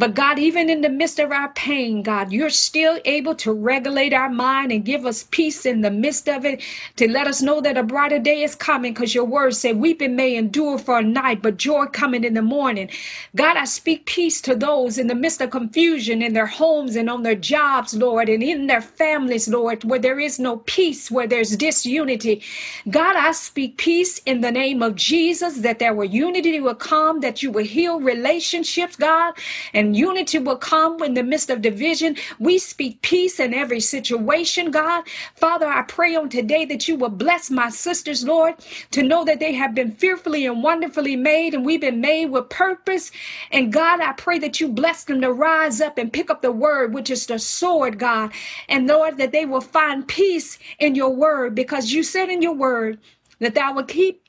[0.00, 4.14] But God, even in the midst of our pain, God, you're still able to regulate
[4.14, 6.62] our mind and give us peace in the midst of it
[6.96, 10.16] to let us know that a brighter day is coming because your word said, Weeping
[10.16, 12.90] may endure for a night, but joy coming in the morning.
[13.36, 17.10] God, I speak peace to those in the midst of confusion in their homes and
[17.10, 21.26] on their jobs, Lord, and in their families, Lord, where there is no peace, where
[21.28, 22.42] there's disunity.
[22.90, 27.20] God, I speak peace in the name of Jesus that there will unity will come,
[27.20, 29.34] that you will heal relationships, God,
[29.74, 32.16] and unity will come in the midst of division.
[32.38, 35.04] We speak peace in every situation, God.
[35.36, 38.54] Father, I pray on today that you will bless my sisters, Lord,
[38.92, 42.48] to know that they have been fearfully and wonderfully made and we've been made with
[42.50, 43.10] purpose.
[43.50, 46.52] And God, I pray that you bless them to rise up and pick up the
[46.52, 48.32] word, which is the sword, God.
[48.68, 52.54] And Lord, that they will find peace in your word because you said in your
[52.54, 52.98] word
[53.40, 54.19] that thou will keep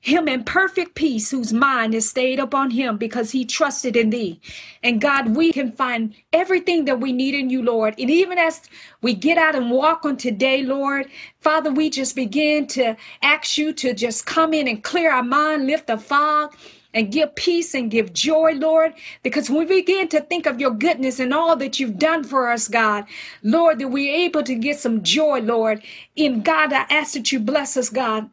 [0.00, 4.40] him in perfect peace whose mind is stayed upon him because he trusted in thee.
[4.82, 7.94] And God, we can find everything that we need in you, Lord.
[7.98, 8.62] And even as
[9.02, 11.08] we get out and walk on today, Lord,
[11.40, 15.66] Father, we just begin to ask you to just come in and clear our mind,
[15.66, 16.56] lift the fog
[16.94, 18.94] and give peace and give joy, Lord.
[19.22, 22.50] Because when we begin to think of your goodness and all that you've done for
[22.50, 23.04] us, God,
[23.42, 25.82] Lord, that we're able to get some joy, Lord.
[26.16, 28.30] In God, I ask that you bless us, God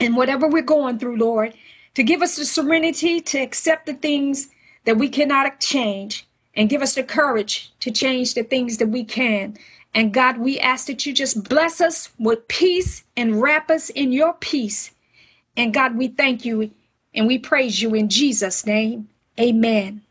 [0.00, 1.54] and whatever we're going through, Lord,
[1.94, 4.48] to give us the serenity to accept the things
[4.84, 9.04] that we cannot change and give us the courage to change the things that we
[9.04, 9.56] can.
[9.94, 14.12] And God, we ask that you just bless us with peace and wrap us in
[14.12, 14.90] your peace.
[15.56, 16.70] And God, we thank you
[17.14, 19.08] and we praise you in Jesus' name.
[19.38, 20.02] Amen.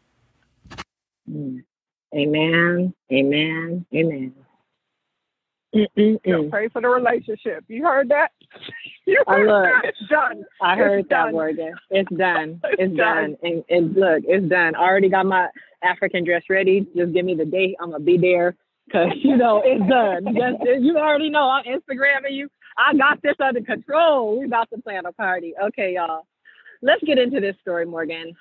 [2.13, 2.93] Amen.
[3.11, 3.85] Amen.
[3.93, 4.33] Amen.
[5.73, 6.49] Mm-mm-mm.
[6.49, 7.63] Pray for the relationship.
[7.67, 8.31] You heard that?
[9.05, 9.83] You heard look.
[9.83, 10.43] It's done.
[10.61, 11.31] I heard it's that, done.
[11.33, 11.73] Morgan.
[11.89, 12.61] It's done.
[12.65, 13.31] It's It's, done.
[13.31, 13.37] done.
[13.43, 14.75] And, and look, it's done.
[14.75, 15.47] I already got my
[15.83, 16.87] African dress ready.
[16.95, 17.75] Just give me the date.
[17.81, 20.25] I'm gonna be there because you know it's done.
[20.35, 22.49] Just you already know I'm Instagramming you.
[22.77, 24.39] I got this under control.
[24.39, 25.53] We about to plan a party.
[25.61, 26.25] Okay, y'all.
[26.81, 28.33] Let's get into this story, Morgan.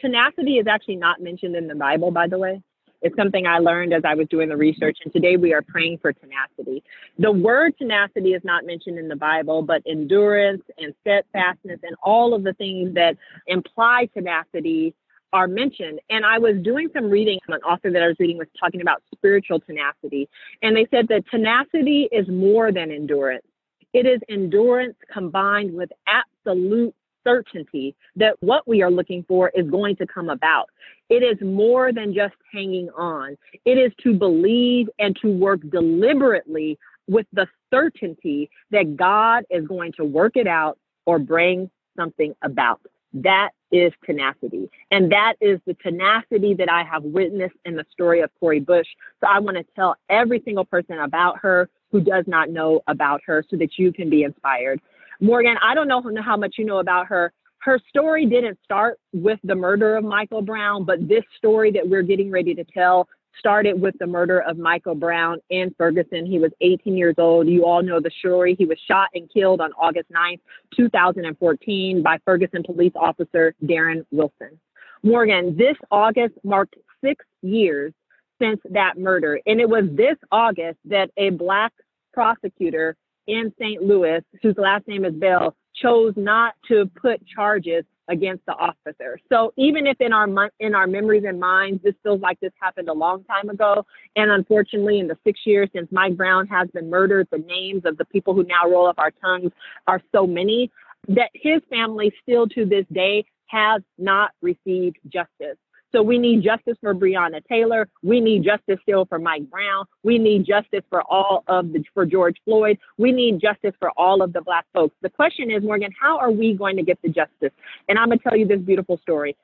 [0.00, 2.60] Tenacity is actually not mentioned in the Bible, by the way.
[3.02, 5.98] It's something I learned as I was doing the research, and today we are praying
[5.98, 6.84] for tenacity.
[7.18, 12.32] The word tenacity is not mentioned in the Bible, but endurance and steadfastness and all
[12.32, 13.16] of the things that
[13.48, 14.94] imply tenacity
[15.32, 15.98] are mentioned.
[16.10, 19.02] And I was doing some reading, an author that I was reading was talking about
[19.12, 20.28] spiritual tenacity,
[20.62, 23.44] and they said that tenacity is more than endurance.
[23.92, 29.96] It is endurance combined with absolute certainty that what we are looking for is going
[29.96, 30.68] to come about.
[31.08, 33.36] It is more than just hanging on.
[33.64, 39.92] It is to believe and to work deliberately with the certainty that God is going
[39.98, 42.80] to work it out or bring something about.
[43.14, 44.70] That is tenacity.
[44.90, 48.86] And that is the tenacity that I have witnessed in the story of Cori Bush.
[49.20, 53.20] So I want to tell every single person about her who does not know about
[53.26, 54.80] her so that you can be inspired.
[55.22, 57.32] Morgan, I don't know how much you know about her.
[57.58, 62.02] Her story didn't start with the murder of Michael Brown, but this story that we're
[62.02, 63.08] getting ready to tell
[63.38, 66.26] started with the murder of Michael Brown in Ferguson.
[66.26, 67.46] He was 18 years old.
[67.46, 68.56] You all know the story.
[68.58, 70.40] He was shot and killed on August 9th,
[70.76, 74.58] 2014 by Ferguson police officer Darren Wilson.
[75.04, 77.92] Morgan, this August marked six years
[78.40, 79.40] since that murder.
[79.46, 81.72] And it was this August that a Black
[82.12, 83.82] prosecutor in St.
[83.82, 89.18] Louis, whose last name is Bell, chose not to put charges against the officer.
[89.30, 92.88] So even if in our in our memories and minds, this feels like this happened
[92.88, 96.90] a long time ago, and unfortunately, in the six years since Mike Brown has been
[96.90, 99.52] murdered, the names of the people who now roll up our tongues
[99.86, 100.70] are so many
[101.08, 105.58] that his family still to this day has not received justice.
[105.94, 107.88] So we need justice for Breonna Taylor.
[108.02, 109.84] We need justice still for Mike Brown.
[110.02, 112.78] We need justice for all of the for George Floyd.
[112.96, 114.96] We need justice for all of the black folks.
[115.02, 117.52] The question is, Morgan, how are we going to get the justice?
[117.88, 119.36] And I'm gonna tell you this beautiful story.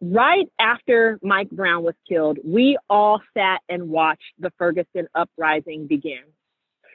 [0.00, 6.22] Right after Mike Brown was killed, we all sat and watched the Ferguson uprising begin.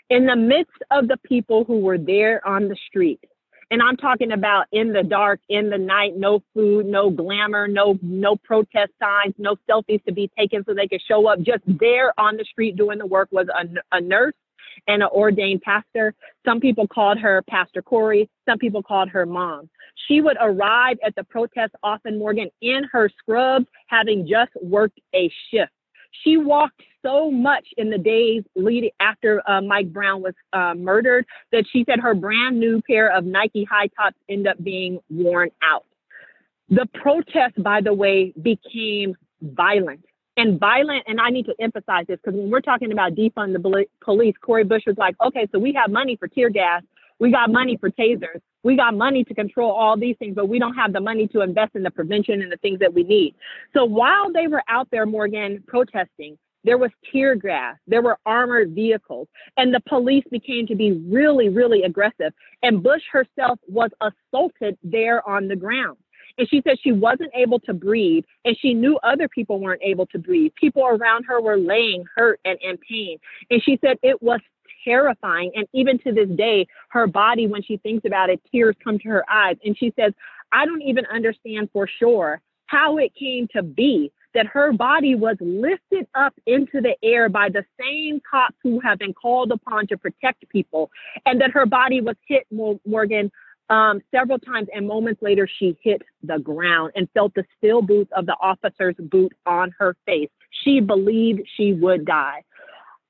[0.10, 3.20] In the midst of the people who were there on the street,
[3.74, 7.98] And I'm talking about in the dark, in the night, no food, no glamour, no
[8.04, 11.40] no protest signs, no selfies to be taken so they could show up.
[11.40, 14.36] Just there on the street doing the work was a, a nurse
[14.88, 16.14] and an ordained pastor.
[16.46, 18.30] Some people called her Pastor Cori.
[18.48, 19.72] Some people called her mom.
[20.08, 25.32] She would arrive at the protest often, Morgan, in her scrubs, having just worked a
[25.50, 25.72] shift.
[26.24, 31.26] She walked so much in the days leading after uh, Mike Brown was uh, murdered
[31.52, 35.50] that she said her brand new pair of Nike high tops end up being worn
[35.64, 35.86] out.
[36.70, 40.06] The protest, by the way, became violent
[40.38, 41.04] and violent.
[41.08, 44.64] And I need to emphasize this because when we're talking about defund the police, Cori
[44.64, 46.84] Bush was like, okay, so we have money for tear gas,
[47.20, 50.60] we got money for tasers, we got money to control all these things, but we
[50.60, 53.36] don't have the money to invest in the prevention and the things that we need.
[53.74, 58.74] So while they were out there, Morgan, protesting, there was tear gas, there were armored
[58.74, 62.32] vehicles, and the police became to be really, really aggressive.
[62.62, 65.98] And Bush herself was assaulted there on the ground.
[66.38, 70.08] And she said she wasn't able to breathe, and she knew other people weren't able
[70.08, 70.52] to breathe.
[70.56, 73.20] People around her were laying hurt and in pain.
[73.52, 74.40] And she said it was
[74.84, 75.52] terrifying.
[75.56, 79.10] And even to this day, her body, when she thinks about it, tears come to
[79.10, 79.58] her eyes.
[79.64, 80.14] And she says,
[80.52, 85.38] I don't even understand for sure how it came to be that her body was
[85.40, 89.98] lifted up into the air by the same cops who have been called upon to
[89.98, 90.90] protect people,
[91.26, 92.48] and that her body was hit,
[92.86, 93.32] Morgan,
[93.70, 94.68] um, several times.
[94.74, 98.96] And moments later, she hit the ground and felt the steel boots of the officer's
[98.98, 100.30] boot on her face.
[100.64, 102.44] She believed she would die.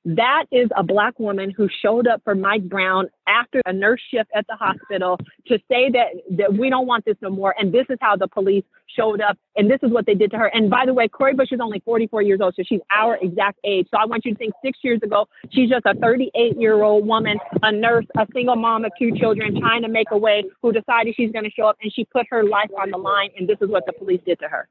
[0.04, 4.30] That is a black woman who showed up for Mike Brown after a nurse shift
[4.34, 7.54] at the hospital to say that, that we don't want this no more.
[7.58, 8.64] And this is how the police
[8.94, 9.38] showed up.
[9.56, 10.46] And this is what they did to her.
[10.48, 12.54] And by the way, Cori Bush is only 44 years old.
[12.54, 13.86] So she's our exact age.
[13.90, 17.06] So I want you to think six years ago, she's just a 38 year old
[17.06, 20.70] woman, a nurse, a single mom of two children, trying to make a way, who
[20.70, 21.78] decided she's going to show up.
[21.82, 23.30] And she put her life on the line.
[23.38, 24.68] And this is what the police did to her.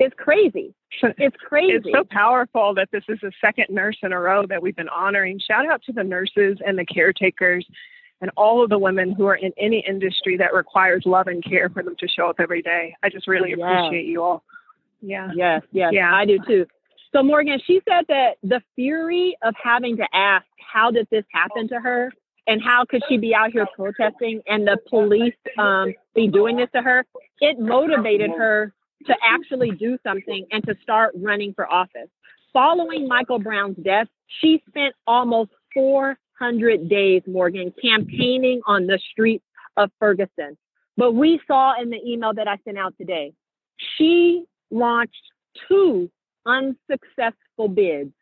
[0.00, 0.74] It's crazy.
[1.18, 1.74] It's crazy.
[1.74, 4.88] It's so powerful that this is the second nurse in a row that we've been
[4.88, 5.38] honoring.
[5.38, 7.64] Shout out to the nurses and the caretakers
[8.22, 11.68] and all of the women who are in any industry that requires love and care
[11.68, 12.94] for them to show up every day.
[13.02, 14.42] I just really appreciate you all.
[15.02, 15.30] Yeah.
[15.34, 15.90] Yes, yes.
[15.92, 16.14] Yeah.
[16.14, 16.66] I do too.
[17.12, 21.68] So Morgan, she said that the fury of having to ask how did this happen
[21.68, 22.12] to her
[22.46, 26.68] and how could she be out here protesting and the police um, be doing this
[26.74, 27.04] to her,
[27.40, 28.72] it motivated her
[29.06, 32.08] to actually do something and to start running for office.
[32.52, 34.08] Following Michael Brown's death,
[34.40, 39.44] she spent almost 400 days, Morgan, campaigning on the streets
[39.76, 40.56] of Ferguson.
[40.96, 43.32] But we saw in the email that I sent out today,
[43.96, 45.22] she launched
[45.68, 46.10] two
[46.46, 48.12] unsuccessful bids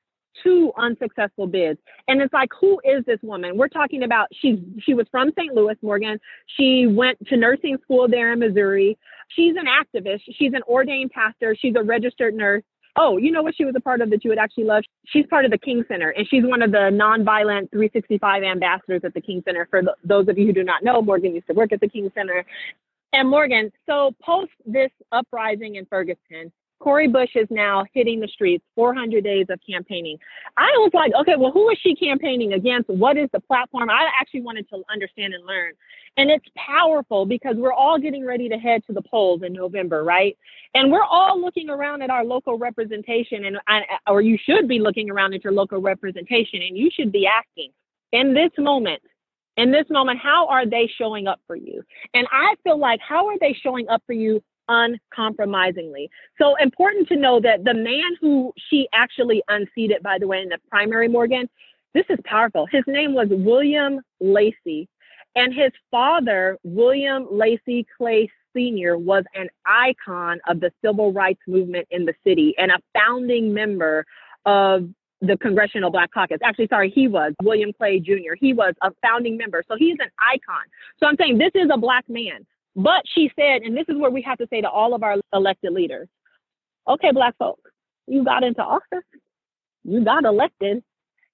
[0.43, 1.79] two unsuccessful bids.
[2.07, 3.57] And it's like, who is this woman?
[3.57, 5.55] We're talking about she's she was from St.
[5.55, 6.19] Louis, Morgan.
[6.57, 8.99] She went to nursing school there in Missouri.
[9.29, 10.21] She's an activist.
[10.39, 11.57] She's an ordained pastor.
[11.59, 12.63] She's a registered nurse.
[12.97, 14.83] Oh, you know what she was a part of that you would actually love?
[15.07, 19.15] She's part of the King Center, and she's one of the nonviolent 365 ambassadors at
[19.15, 19.69] the King Center.
[19.71, 22.11] For those of you who do not know, Morgan used to work at the King
[22.15, 22.45] Center.
[23.13, 28.65] And Morgan, so post this uprising in Ferguson, Cori Bush is now hitting the streets,
[28.75, 30.17] 400 days of campaigning.
[30.57, 32.89] I was like, okay, well, who is she campaigning against?
[32.89, 33.91] What is the platform?
[33.91, 35.73] I actually wanted to understand and learn.
[36.17, 40.05] And it's powerful because we're all getting ready to head to the polls in November,
[40.05, 40.37] right?
[40.75, 43.59] And we're all looking around at our local representation, and
[44.07, 47.71] or you should be looking around at your local representation, and you should be asking
[48.13, 49.03] in this moment,
[49.57, 51.83] in this moment, how are they showing up for you?
[52.15, 56.11] And I feel like, how are they showing up for you uncompromisingly.
[56.41, 60.49] So important to know that the man who she actually unseated, by the way, in
[60.49, 61.49] the primary, Morgan,
[61.95, 62.67] this is powerful.
[62.71, 64.89] His name was William Lacy.
[65.37, 71.87] And his father, William Lacy Clay Sr., was an icon of the civil rights movement
[71.91, 74.05] in the city and a founding member
[74.47, 74.89] of
[75.21, 76.39] the Congressional Black Caucus.
[76.43, 78.35] Actually, sorry, he was William Clay Jr.
[78.39, 79.63] He was a founding member.
[79.69, 80.63] So he's an icon.
[80.99, 82.47] So I'm saying this is a black man
[82.79, 85.17] but she said, and this is where we have to say to all of our
[85.33, 86.09] elected leaders
[86.89, 87.59] okay, Black folk,
[88.07, 89.05] you got into office,
[89.85, 90.83] you got elected.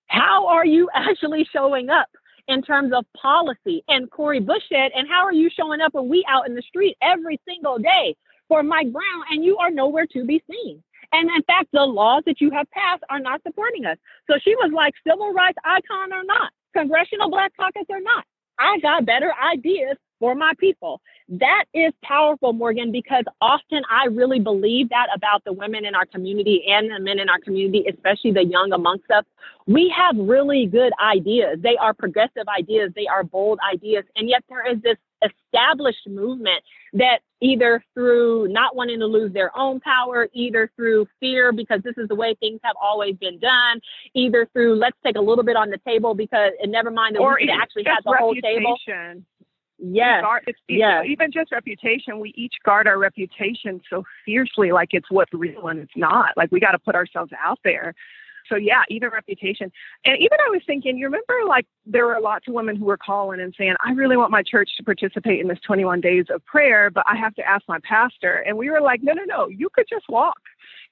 [0.06, 2.08] How are you actually showing up
[2.48, 3.84] in terms of policy?
[3.86, 6.62] And Cori Bush said, and how are you showing up when we out in the
[6.62, 8.16] street every single day
[8.48, 10.82] for Mike Brown and you are nowhere to be seen?
[11.12, 13.98] And in fact, the laws that you have passed are not supporting us.
[14.28, 18.24] So she was like, civil rights icon or not, congressional black caucus or not.
[18.58, 21.00] I got better ideas for my people.
[21.28, 26.04] That is powerful, Morgan, because often I really believe that about the women in our
[26.04, 29.24] community and the men in our community, especially the young amongst us.
[29.66, 31.60] We have really good ideas.
[31.62, 34.04] They are progressive ideas, they are bold ideas.
[34.16, 39.56] And yet there is this established movement that either through not wanting to lose their
[39.56, 43.80] own power, either through fear because this is the way things have always been done,
[44.14, 47.22] either through let's take a little bit on the table because and never mind that
[47.40, 48.64] we actually have the reputation.
[48.64, 49.24] whole table.
[49.78, 50.22] Yes.
[50.22, 51.04] Guard, it's, yes.
[51.08, 55.80] Even just reputation, we each guard our reputation so fiercely, like it's what's real and
[55.80, 56.30] it's not.
[56.36, 57.94] Like we got to put ourselves out there.
[58.48, 59.72] So yeah, even reputation.
[60.04, 62.98] And even I was thinking, you remember like there were lots of women who were
[62.98, 66.44] calling and saying, I really want my church to participate in this 21 days of
[66.44, 68.44] prayer, but I have to ask my pastor.
[68.46, 70.40] And we were like, no, no, no, you could just walk.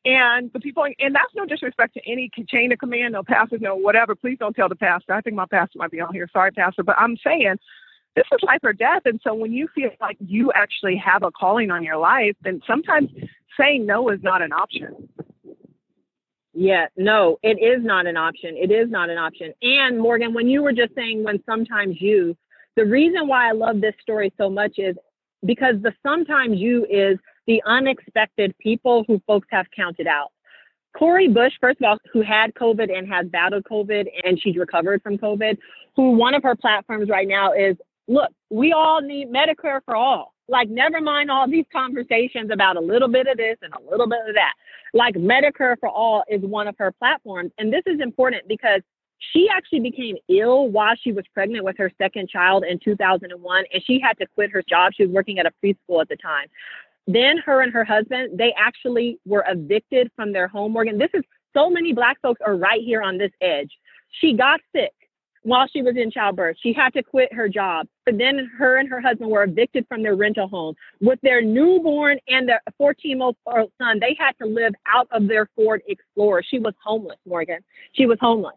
[0.04, 3.76] And the people, and that's no disrespect to any chain of command, no pastors, no
[3.76, 4.16] whatever.
[4.16, 5.12] Please don't tell the pastor.
[5.12, 6.28] I think my pastor might be on here.
[6.32, 7.56] Sorry, pastor, but I'm saying
[8.14, 9.03] this is life or death.
[9.05, 12.61] And so when you feel like you actually have a calling on your life, then
[12.66, 13.11] sometimes
[13.59, 15.09] saying no is not an option.
[16.55, 18.57] Yeah, no, it is not an option.
[18.57, 19.55] It is not an option.
[19.62, 22.37] And Morgan, when you were just saying when sometimes you,
[22.77, 24.96] the reason why I love this story so much is
[25.46, 30.31] because the sometimes you is the unexpected people who folks have counted out.
[30.96, 35.03] Cori Bush, first of all, who had COVID and has battled COVID and she's recovered
[35.03, 35.57] from COVID,
[35.96, 37.77] who one of her platforms right now is
[38.08, 40.34] look, we all need Medicare for all.
[40.48, 44.08] Like, never mind all these conversations about a little bit of this and a little
[44.08, 44.52] bit of that.
[44.92, 47.52] Like, Medicare for all is one of her platforms.
[47.58, 48.82] And this is important because
[49.32, 53.82] she actually became ill while she was pregnant with her second child in 2001, and
[53.86, 54.92] she had to quit her job.
[54.94, 56.48] She was working at a preschool at the time.
[57.06, 60.72] Then her and her husband, they actually were evicted from their home.
[60.72, 61.22] Morgan, this is
[61.54, 63.70] so many Black folks are right here on this edge.
[64.20, 64.92] She got sick
[65.42, 66.57] while she was in childbirth.
[66.61, 67.87] She had to quit her job.
[68.07, 70.74] But then her and her husband were evicted from their rental home.
[71.00, 75.28] With their newborn and their 14 month old son, they had to live out of
[75.28, 76.42] their Ford Explorer.
[76.48, 77.59] She was homeless, Morgan.
[77.92, 78.57] She was homeless.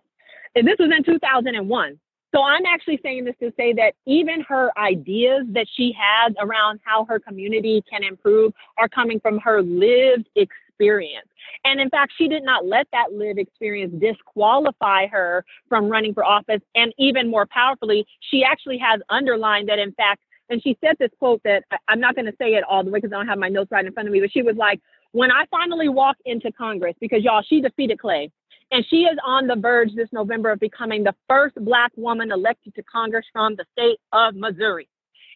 [0.55, 1.99] And this was in 2001.
[2.33, 6.81] So I'm actually saying this to say that even her ideas that she has around
[6.83, 10.64] how her community can improve are coming from her lived experience.
[10.79, 16.23] And in fact, she did not let that lived experience disqualify her from running for
[16.23, 16.61] office.
[16.75, 21.09] And even more powerfully, she actually has underlined that, in fact, and she said this
[21.17, 23.39] quote that I'm not going to say it all the way because I don't have
[23.39, 24.79] my notes right in front of me, but she was like,
[25.11, 28.31] when I finally walk into Congress, because y'all, she defeated Clay.
[28.71, 32.73] And she is on the verge this November of becoming the first Black woman elected
[32.75, 34.89] to Congress from the state of Missouri.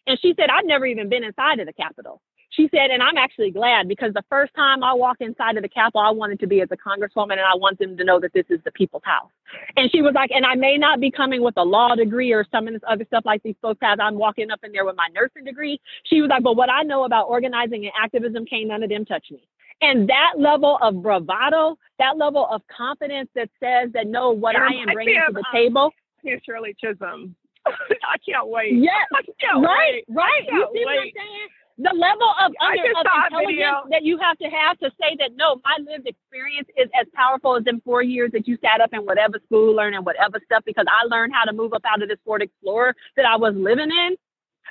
[0.06, 2.20] And she said, I've never even been inside of the Capitol.
[2.50, 5.68] She said, and I'm actually glad because the first time I walked inside of the
[5.68, 8.32] Capitol, I wanted to be as a congresswoman and I want them to know that
[8.32, 9.30] this is the people's house.
[9.76, 12.44] And she was like, and I may not be coming with a law degree or
[12.50, 14.00] some of this other stuff like these folks have.
[14.00, 15.80] I'm walking up in there with my nursing degree.
[16.04, 19.04] She was like, but what I know about organizing and activism, can't none of them
[19.04, 19.46] touch me.
[19.82, 24.66] And that level of bravado, that level of confidence that says that no, what I
[24.66, 25.90] am bringing to the um, table.
[26.22, 27.34] Here's Shirley Chisholm.
[27.66, 28.74] I can't wait.
[28.74, 29.06] Yes,
[29.40, 30.16] can't right, wait.
[30.16, 30.42] right.
[30.50, 30.84] You see wait.
[30.84, 31.48] what I'm saying?
[31.80, 35.56] The level of, under, of intelligence that you have to have to say that no,
[35.64, 39.00] my lived experience is as powerful as in four years that you sat up in
[39.08, 42.18] whatever school learning whatever stuff because I learned how to move up out of this
[42.24, 44.16] Ford Explorer that I was living in.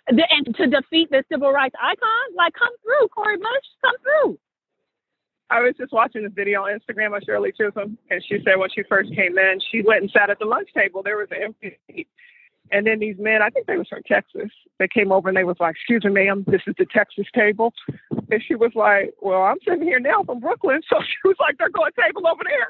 [0.07, 4.37] And to defeat the civil rights icon, like come through, Cori Bush, come through.
[5.49, 8.69] I was just watching this video on Instagram of Shirley Chisholm, and she said when
[8.69, 11.01] she first came in, she went and sat at the lunch table.
[11.01, 12.07] There was an empty seat.
[12.71, 15.43] And then these men, I think they was from Texas, they came over and they
[15.43, 17.73] was like, "Excuse me, ma'am, this is the Texas table."
[18.31, 21.57] And she was like, "Well, I'm sitting here now from Brooklyn," so she was like,
[21.57, 22.69] "They're going table over there."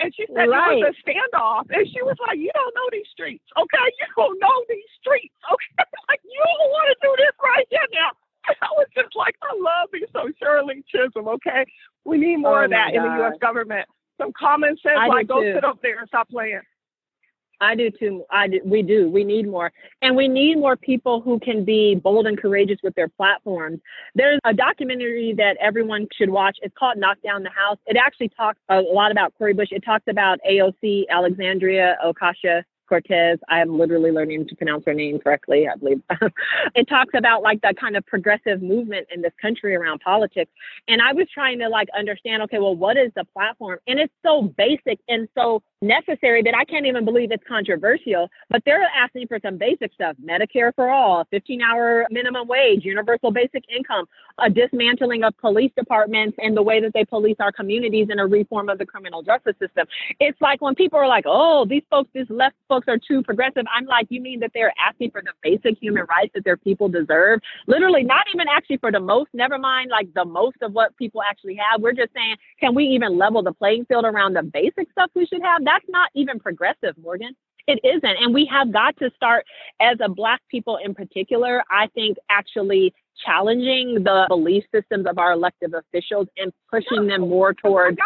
[0.00, 0.78] And she said right.
[0.78, 3.86] it was a standoff, and she was like, "You don't know these streets, okay?
[3.98, 5.90] You don't know these streets, okay?
[6.08, 8.10] like you don't want to do this right here now."
[8.62, 11.66] I was just like, "I love you so, Shirley Chisholm." Okay,
[12.04, 12.96] we need more oh of that God.
[12.96, 13.36] in the U.S.
[13.40, 13.86] government.
[14.16, 15.54] Some common sense, I like go too.
[15.54, 16.60] sit up there and stop playing.
[17.60, 18.24] I do too.
[18.30, 18.60] I do.
[18.64, 19.10] We do.
[19.10, 19.70] We need more.
[20.00, 23.80] And we need more people who can be bold and courageous with their platforms.
[24.14, 26.56] There's a documentary that everyone should watch.
[26.62, 27.78] It's called Knock Down the House.
[27.86, 29.68] It actually talks a lot about Cori Bush.
[29.70, 33.38] It talks about AOC, Alexandria Ocasio Cortez.
[33.48, 36.02] I am literally learning to pronounce her name correctly, I believe.
[36.74, 40.50] it talks about like the kind of progressive movement in this country around politics.
[40.88, 43.78] And I was trying to like understand, okay, well, what is the platform?
[43.86, 48.28] And it's so basic and so necessary that I can't even believe it's controversial.
[48.50, 53.30] But they're asking for some basic stuff Medicare for all, 15 hour minimum wage, universal
[53.30, 54.06] basic income,
[54.38, 58.26] a dismantling of police departments and the way that they police our communities, and a
[58.26, 59.86] reform of the criminal justice system.
[60.18, 63.22] It's like when people are like, oh, these folks, these left folks, folks are too
[63.22, 63.64] progressive.
[63.74, 66.88] I'm like, you mean that they're asking for the basic human rights that their people
[66.88, 67.40] deserve?
[67.66, 71.22] Literally, not even actually for the most, never mind like the most of what people
[71.28, 71.80] actually have.
[71.80, 75.26] We're just saying, can we even level the playing field around the basic stuff we
[75.26, 75.64] should have?
[75.64, 77.34] That's not even progressive, Morgan.
[77.66, 78.04] It isn't.
[78.04, 79.44] And we have got to start,
[79.80, 85.32] as a Black people in particular, I think actually challenging the belief systems of our
[85.32, 87.98] elective officials and pushing them more towards.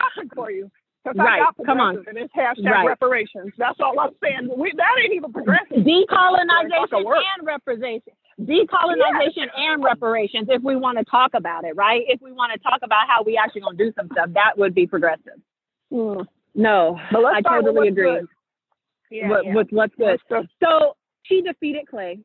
[1.07, 1.23] I got.
[1.25, 1.43] Right.
[1.67, 2.05] Come on.
[2.07, 2.87] And it's hashtag Right.
[2.87, 3.53] reparations.
[3.59, 4.49] That's all I'm saying.
[4.57, 5.79] We, that ain't even progressive.
[5.79, 7.05] Decolonization
[7.39, 8.01] and reparation.
[8.41, 12.03] Decolonization and reparations, if we want to talk about it, right?
[12.09, 14.57] If we want to talk about how we actually going to do some stuff, that
[14.57, 15.41] would be progressive.
[15.93, 16.27] Mm.
[16.55, 18.27] No, But let's I totally agree good.
[19.11, 19.55] Yeah, with, yeah.
[19.55, 19.67] with.
[19.71, 20.19] What's good?
[20.63, 22.21] So she defeated Clay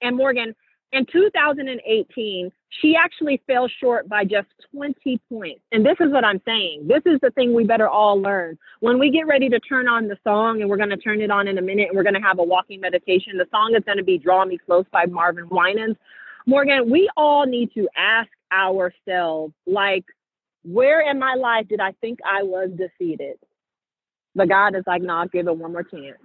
[0.00, 0.54] and Morgan.
[0.92, 5.62] In 2018, she actually fell short by just 20 points.
[5.72, 6.86] And this is what I'm saying.
[6.86, 8.58] This is the thing we better all learn.
[8.80, 11.30] When we get ready to turn on the song, and we're going to turn it
[11.30, 13.82] on in a minute, and we're going to have a walking meditation, the song is
[13.84, 15.96] going to be Draw Me Close by Marvin Winans.
[16.46, 20.04] Morgan, we all need to ask ourselves, like,
[20.64, 23.36] where in my life did I think I was defeated?
[24.34, 26.18] But God is like, no, I'll give it one more chance.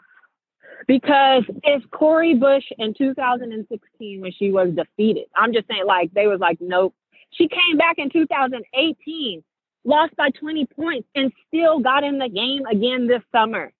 [0.88, 6.28] Because if Cori Bush in 2016 when she was defeated, I'm just saying, like, they
[6.28, 6.93] was like, nope.
[7.32, 9.43] She came back in 2018,
[9.84, 13.72] lost by 20 points, and still got in the game again this summer.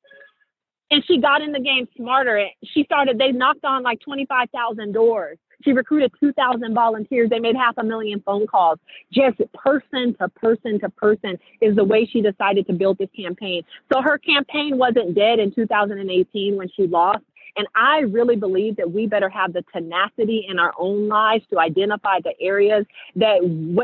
[0.92, 2.46] And she got in the game smarter.
[2.64, 5.38] She started, they knocked on like 25,000 doors.
[5.64, 7.30] She recruited 2,000 volunteers.
[7.30, 8.80] They made half a million phone calls.
[9.12, 13.64] Just person to person to person is the way she decided to build this campaign.
[13.92, 17.24] So her campaign wasn't dead in 2018 when she lost.
[17.58, 21.60] And I really believe that we better have the tenacity in our own lives to
[21.60, 22.86] identify the areas
[23.16, 23.40] that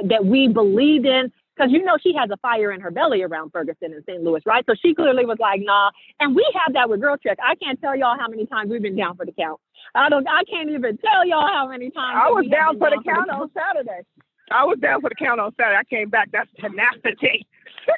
[0.09, 1.31] that we believed in.
[1.55, 4.23] Because you know she has a fire in her belly around Ferguson and St.
[4.23, 4.65] Louis, right?
[4.67, 5.91] So she clearly was like, nah.
[6.19, 7.37] And we have that with Girl Trek.
[7.43, 9.59] I can't tell y'all how many times we've been down for the count.
[9.93, 10.27] I don't.
[10.27, 12.17] I can't even tell y'all how many times.
[12.21, 13.41] I was we have down been for the count count.
[13.41, 14.01] on Saturday.
[14.51, 15.77] I was down for the count on Saturday.
[15.77, 16.29] I came back.
[16.31, 17.47] That's tenacity.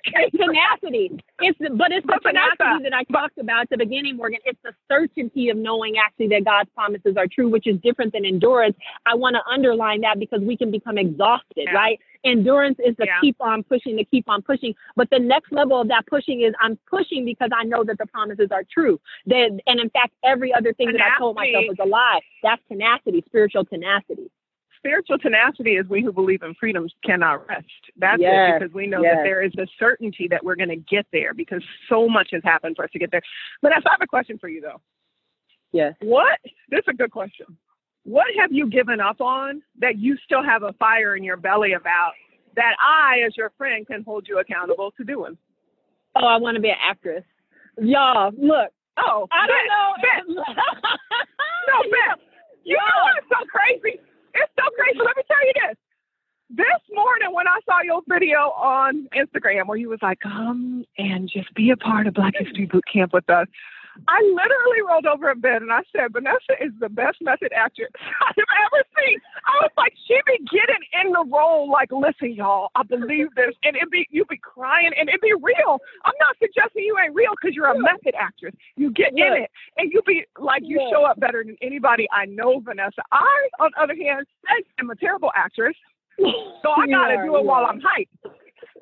[0.05, 1.11] It's tenacity.
[1.39, 4.39] It's the, but it's the tenacity that I talked about at the beginning, Morgan.
[4.45, 8.25] It's the certainty of knowing actually that God's promises are true, which is different than
[8.25, 8.75] endurance.
[9.05, 11.73] I want to underline that because we can become exhausted, Yeah.
[11.73, 11.99] right?
[12.23, 13.19] Endurance is to Yeah.
[13.21, 14.73] keep on pushing, to keep on pushing.
[14.95, 18.07] But the next level of that pushing is I'm pushing because I know that the
[18.07, 18.99] promises are true.
[19.27, 22.21] That, and in fact, every other thing that I told myself was a lie.
[22.41, 24.31] That's tenacity, spiritual tenacity.
[24.85, 27.65] Spiritual tenacity is we who believe in freedom cannot rest.
[27.97, 29.15] That's Yes, it because we know yes.
[29.15, 32.43] that there is a certainty that we're going to get there because so much has
[32.43, 33.23] happened for us to get there.
[33.63, 34.79] But I have a question for you though.
[35.71, 35.95] Yes.
[36.01, 36.37] What?
[36.69, 37.47] This is a good question.
[38.03, 41.73] What have you given up on that you still have a fire in your belly
[41.73, 42.11] about
[42.55, 45.35] that I, as your friend, can hold you accountable to doing?
[46.15, 47.23] Oh, I want to be an actress.
[47.79, 48.69] Y'all, look.
[48.97, 49.55] Oh, I Bet,
[50.27, 50.43] don't know.
[51.67, 52.19] No, Beth.
[52.63, 53.99] You know what's so crazy?
[54.35, 54.99] It's so crazy.
[54.99, 55.77] Let me tell you this.
[56.51, 61.27] This morning when I saw your video on Instagram where you was like, come and
[61.27, 63.47] just be a part of Black History Boot Camp with us.
[64.07, 67.89] I literally rolled over in bed and I said, Vanessa is the best method actress
[68.27, 69.19] I've ever seen.
[69.45, 73.55] I was like, she be getting in the role like, listen, y'all, I believe this.
[73.63, 75.79] And it be you be crying and it be real.
[76.03, 78.53] I'm not suggesting you ain't real because you're a method actress.
[78.75, 80.24] You get in it and you be
[80.55, 83.03] like you show up better than anybody I know, Vanessa.
[83.11, 85.75] I, on the other hand, I am a terrible actress.
[86.17, 87.65] So I gotta are, do it while.
[87.65, 88.31] I'm hyped.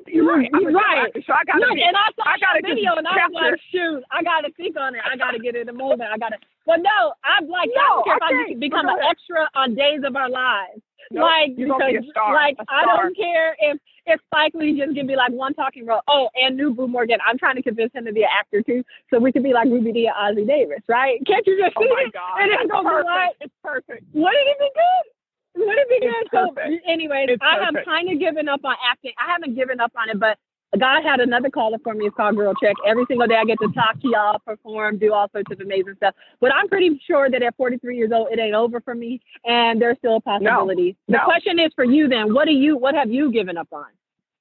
[0.05, 0.49] You're right.
[0.53, 1.09] I'm You're right.
[1.25, 3.59] So I gotta Look, be, and I saw I gotta video, and I was like,
[3.71, 5.01] shoot, I got to think on it.
[5.01, 6.11] I got to get it in the moment.
[6.13, 6.37] I got to.
[6.65, 10.01] But no, I'm like, no, I don't care if I become an extra on Days
[10.05, 10.81] of Our Lives.
[11.11, 14.77] Nope, like, you're gonna be a because, like, I don't care if if Spike Lee
[14.77, 16.01] just give me like one talking role.
[16.07, 17.19] Oh, and New Boo Morgan.
[17.25, 19.65] I'm trying to convince him to be an actor too, so we could be like
[19.67, 21.19] Ruby Dee and Ossie Davis, right?
[21.25, 22.13] Can't you just Oh see my it?
[22.13, 22.41] God.
[22.41, 23.05] And it's It's gonna be perfect.
[23.07, 24.03] like, It's perfect.
[24.13, 25.65] wouldn't it be good?
[25.65, 26.37] Wouldn't it be It's good?
[26.37, 26.83] So, perfect.
[26.87, 29.13] anyways, It's I have kind of given up on acting.
[29.19, 30.37] I haven't given up on it, but
[30.79, 32.07] God had another caller for me.
[32.07, 32.75] It's called Girl Trek.
[32.87, 35.93] Every single day I get to talk to y'all, perform, do all sorts of amazing
[35.97, 36.15] stuff.
[36.41, 39.81] But I'm pretty sure that at 43 years old, it ain't over for me, and
[39.81, 40.95] there's still a possibility.
[41.07, 41.25] the no.
[41.25, 42.33] question is for you then.
[42.33, 42.77] What do you?
[42.77, 43.85] What have you given up on?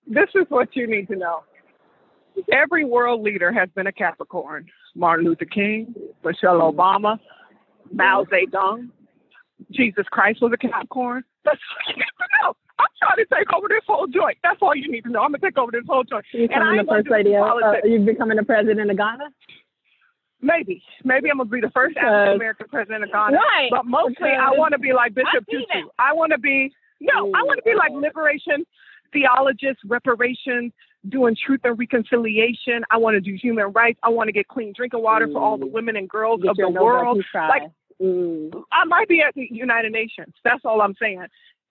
[0.07, 1.45] This is what you need to know.
[2.51, 4.67] Every world leader has been a Capricorn.
[4.95, 7.19] Martin Luther King, Michelle Obama,
[7.93, 8.89] Mao Zedong,
[9.71, 11.25] Jesus Christ was a Capricorn.
[11.45, 12.57] That's what you need to know.
[12.79, 14.39] I'm trying to take over this whole joint.
[14.43, 15.21] That's all you need to know.
[15.21, 16.25] I'm gonna take over this whole joint.
[16.33, 17.37] You And I becoming the first lady?
[17.37, 19.29] Of, uh, you becoming the president of Ghana?
[20.41, 23.37] Maybe, maybe I'm gonna be the first African American president of Ghana.
[23.37, 23.69] Right.
[23.71, 25.89] But mostly, I want to be like Bishop Tutu.
[25.99, 28.65] I want to be no, I want to be like liberation
[29.13, 30.73] theologist, reparation,
[31.09, 32.83] doing truth and reconciliation.
[32.91, 33.99] I want to do human rights.
[34.03, 36.57] I want to get clean drinking water for all the women and girls Get of
[36.57, 37.23] the world.
[37.35, 37.71] Like,
[38.01, 38.51] Mm.
[38.73, 40.35] I might be at the United Nations.
[40.43, 41.25] That's all I'm saying.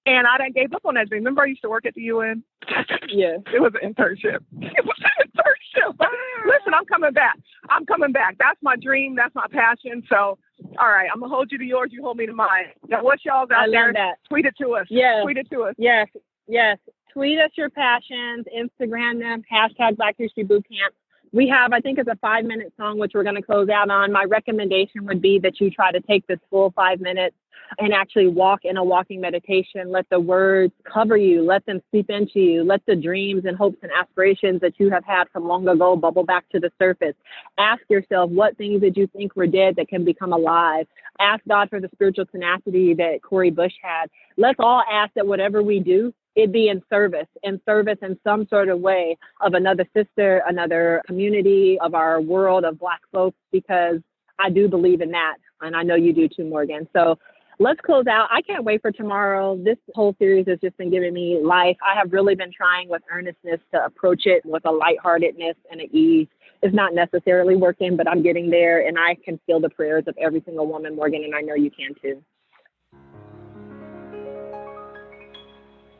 [0.06, 1.20] And I done gave up on that dream.
[1.20, 2.44] Remember, I used to work at the UN.
[3.14, 3.38] Yeah.
[3.54, 4.40] It was an internship.
[4.62, 5.96] It was an internship.
[6.00, 6.08] Ah.
[6.46, 7.38] Listen, I'm coming back.
[7.70, 8.38] I'm coming back.
[8.40, 9.16] That's my dream.
[9.16, 10.02] That's my passion.
[10.08, 10.38] So,
[10.80, 11.90] all right, I'm gonna hold you to yours.
[11.92, 12.66] You hold me to mine.
[12.88, 13.88] Now, what's y'all's out I there?
[13.88, 14.14] love that.
[14.30, 14.86] Tweet it to us.
[14.90, 15.24] Yes.
[15.24, 15.76] Tweet it to us.
[15.78, 16.08] Yes,
[16.48, 16.78] yes.
[17.14, 20.94] Tweet us your passions, Instagram them, hashtag Black History Boot Camp.
[21.34, 23.90] We have, I think it's a five minute song, which we're going to close out
[23.90, 24.12] on.
[24.12, 27.36] My recommendation would be that you try to take this full five minutes
[27.80, 29.92] and actually walk in a walking meditation.
[29.92, 33.78] Let the words cover you, let them seep into you, let the dreams and hopes
[33.82, 37.16] and aspirations that you have had from long ago bubble back to the surface.
[37.58, 40.88] Ask yourself what things did you think were dead that can become alive.
[41.20, 44.10] Ask God for the spiritual tenacity that Cori Bush had.
[44.38, 48.48] Let's all ask that whatever we do, it be in service, in service in some
[48.48, 54.00] sort of way of another sister, another community, of our world of Black folks, because
[54.40, 55.36] I do believe in that.
[55.62, 56.88] And I know you do too, Morgan.
[56.94, 57.20] So
[57.62, 58.28] let's close out.
[58.32, 59.56] I can't wait for tomorrow.
[59.56, 61.78] This whole series has just been giving me life.
[61.86, 65.96] I have really been trying with earnestness to approach it with a lightheartedness and an
[65.96, 66.28] ease.
[66.64, 70.18] It's not necessarily working, but I'm getting there, and I can feel the prayers of
[70.18, 72.24] every single woman, Morgan, and I know you can too.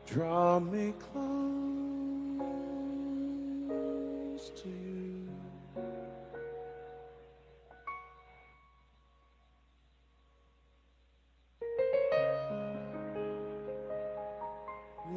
[0.06, 1.22] Draw me close
[4.62, 5.01] to you.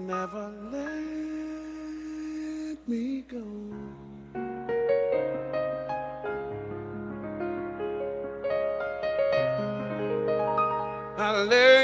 [0.06, 1.18] Never let
[2.88, 3.42] me go.
[11.18, 11.75] I lay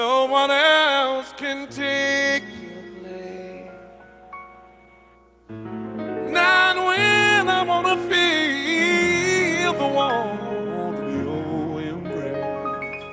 [0.00, 3.70] No one else can take your place.
[6.32, 10.40] Not when I want to feel the warmth
[10.88, 13.12] of your embrace.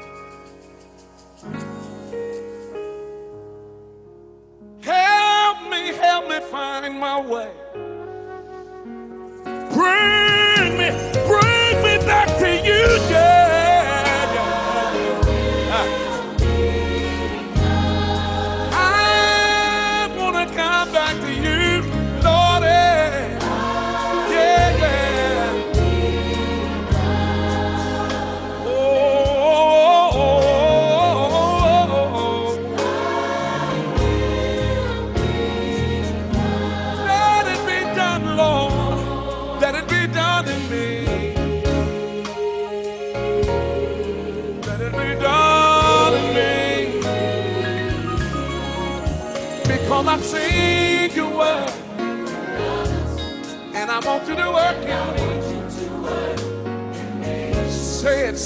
[4.81, 7.56] Help me, help me find my way.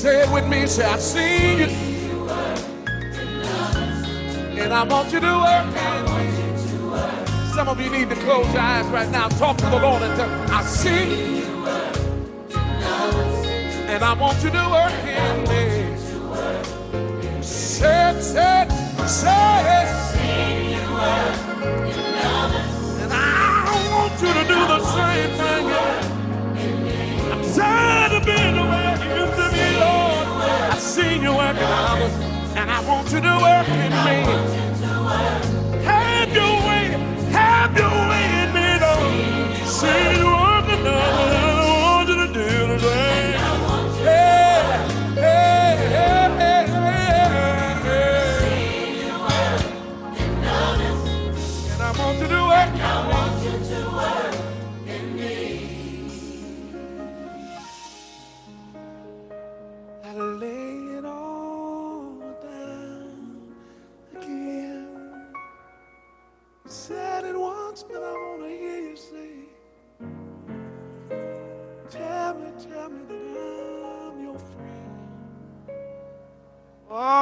[0.02, 0.66] Say it, with me.
[0.66, 1.68] Say, I've seen you.
[4.60, 5.68] And I want you to work.
[7.54, 9.28] Some of you need to close your eyes right now.
[9.28, 11.46] Talk to the Lord and tell I see you.
[13.94, 15.96] And I want you to work in me.
[17.44, 18.68] Say it, say
[19.08, 19.88] say it.
[23.04, 25.11] And I want you to do the same
[33.20, 34.18] to work in me.
[35.84, 36.86] Have your way,
[37.32, 40.21] have your way in me, Lord.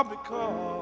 [0.04, 0.79] Because